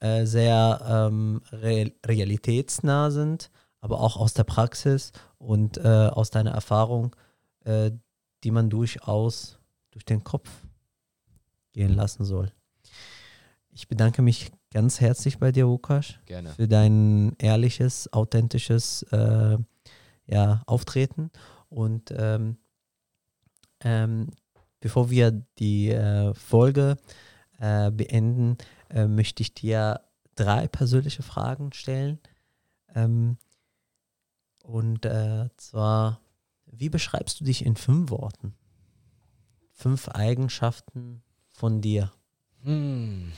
[0.01, 3.51] äh, sehr ähm, real realitätsnah sind,
[3.81, 7.15] aber auch aus der Praxis und äh, aus deiner Erfahrung,
[7.65, 7.93] äh,
[8.43, 9.61] die man durchaus
[9.93, 10.49] durch den Kopf
[11.79, 12.51] gehen lassen soll.
[13.71, 16.51] Ich bedanke mich ganz herzlich bei dir, Lukas, Gerne.
[16.51, 19.57] für dein ehrliches, authentisches äh,
[20.27, 21.31] ja, Auftreten.
[21.69, 22.57] Und ähm,
[23.81, 24.31] ähm,
[24.81, 26.97] bevor wir die äh, Folge
[27.61, 28.59] äh, beenden,
[28.91, 30.01] äh, möchte ich dir
[30.35, 32.19] drei persönliche Fragen stellen.
[32.93, 33.39] Ähm,
[34.65, 36.21] und äh, zwar,
[36.67, 38.55] wie beschreibst du dich in fünf Worten?
[39.71, 41.23] Fünf Eigenschaften
[41.59, 42.13] von dir.
[42.63, 43.33] Hm.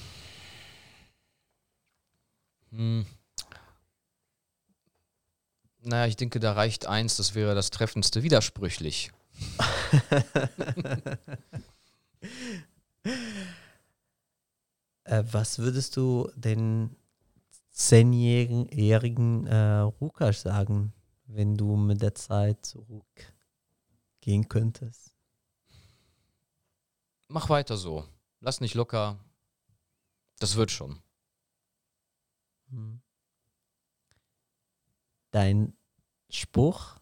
[2.70, 3.06] Hm.
[5.82, 9.10] Naja, ich denke, da reicht eins, das wäre das treffendste widersprüchlich.
[15.04, 16.94] Äh, was würdest du den
[17.70, 20.92] zehnjährigen äh, Rukas sagen,
[21.26, 25.09] wenn du mit der Zeit zurückgehen könntest?
[27.32, 28.04] Mach weiter so.
[28.40, 29.20] Lass nicht locker.
[30.40, 31.00] Das wird schon.
[32.70, 33.00] Hm.
[35.30, 35.74] Dein
[36.28, 36.96] Spruch,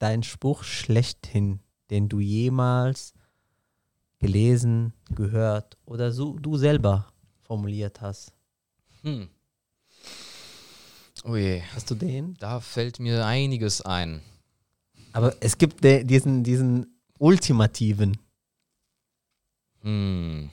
[0.00, 3.14] dein Spruch schlechthin, den du jemals
[4.18, 8.32] gelesen, gehört oder so du selber formuliert hast.
[9.02, 9.28] Hm.
[11.22, 12.34] Oh je, Hast du den?
[12.34, 14.22] da fällt mir einiges ein.
[15.12, 18.16] Aber es gibt diesen, diesen ultimativen.
[19.82, 20.50] Hm.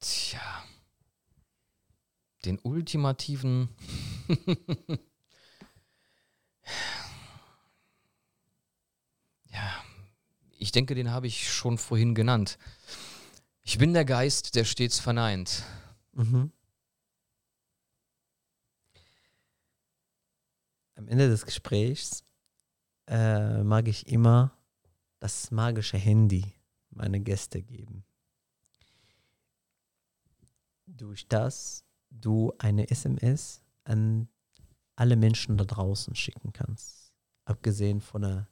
[0.00, 0.64] Tja.
[2.44, 3.68] Den ultimativen.
[9.46, 9.84] ja.
[10.58, 12.58] Ich denke, den habe ich schon vorhin genannt.
[13.62, 15.62] Ich bin der Geist, der stets verneint.
[16.12, 16.52] Mhm.
[20.96, 22.24] Am Ende des Gesprächs
[23.06, 24.52] äh, mag ich immer
[25.20, 26.52] das magische Handy
[26.92, 28.04] meine Gäste geben.
[30.86, 34.28] Durch das du eine SMS an
[34.96, 37.12] alle Menschen da draußen schicken kannst.
[37.44, 38.48] Abgesehen von der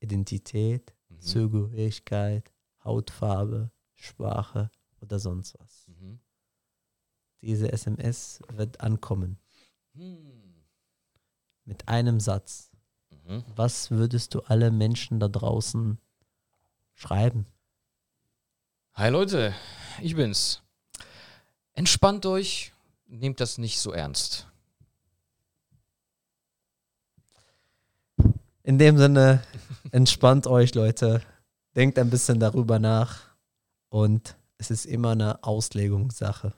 [0.00, 1.20] Identität, Mhm.
[1.20, 4.70] Zugehörigkeit, Hautfarbe, Sprache
[5.00, 5.86] oder sonst was.
[5.86, 6.18] Mhm.
[7.42, 9.38] Diese SMS wird ankommen
[9.94, 10.64] Hm.
[11.64, 12.72] mit einem Satz.
[13.10, 13.44] Mhm.
[13.54, 15.98] Was würdest du alle Menschen da draußen
[16.94, 17.46] schreiben?
[18.98, 19.52] Hi Leute,
[20.00, 20.62] ich bin's.
[21.74, 22.72] Entspannt euch,
[23.06, 24.46] nehmt das nicht so ernst.
[28.62, 29.42] In dem Sinne,
[29.92, 31.20] entspannt euch, Leute.
[31.74, 33.20] Denkt ein bisschen darüber nach.
[33.90, 36.54] Und es ist immer eine Auslegungssache.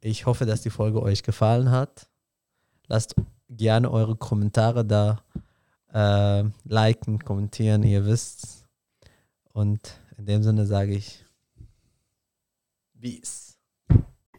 [0.00, 2.08] Ich hoffe, dass die Folge euch gefallen hat.
[2.86, 3.14] Lasst
[3.50, 5.22] gerne eure Kommentare da.
[5.92, 8.66] Äh, liken, kommentieren, ihr wisst.
[9.52, 11.23] Und in dem Sinne sage ich,
[13.01, 13.57] Peace.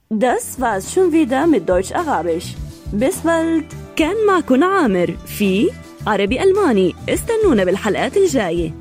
[0.08, 2.54] Das war's schon wieder mit Deutsch-Arabisch.
[2.92, 3.64] Bis bald.
[3.96, 5.70] كان معكم عامر في
[6.06, 8.74] عربي ألماني استنونا بالحلقات الجاية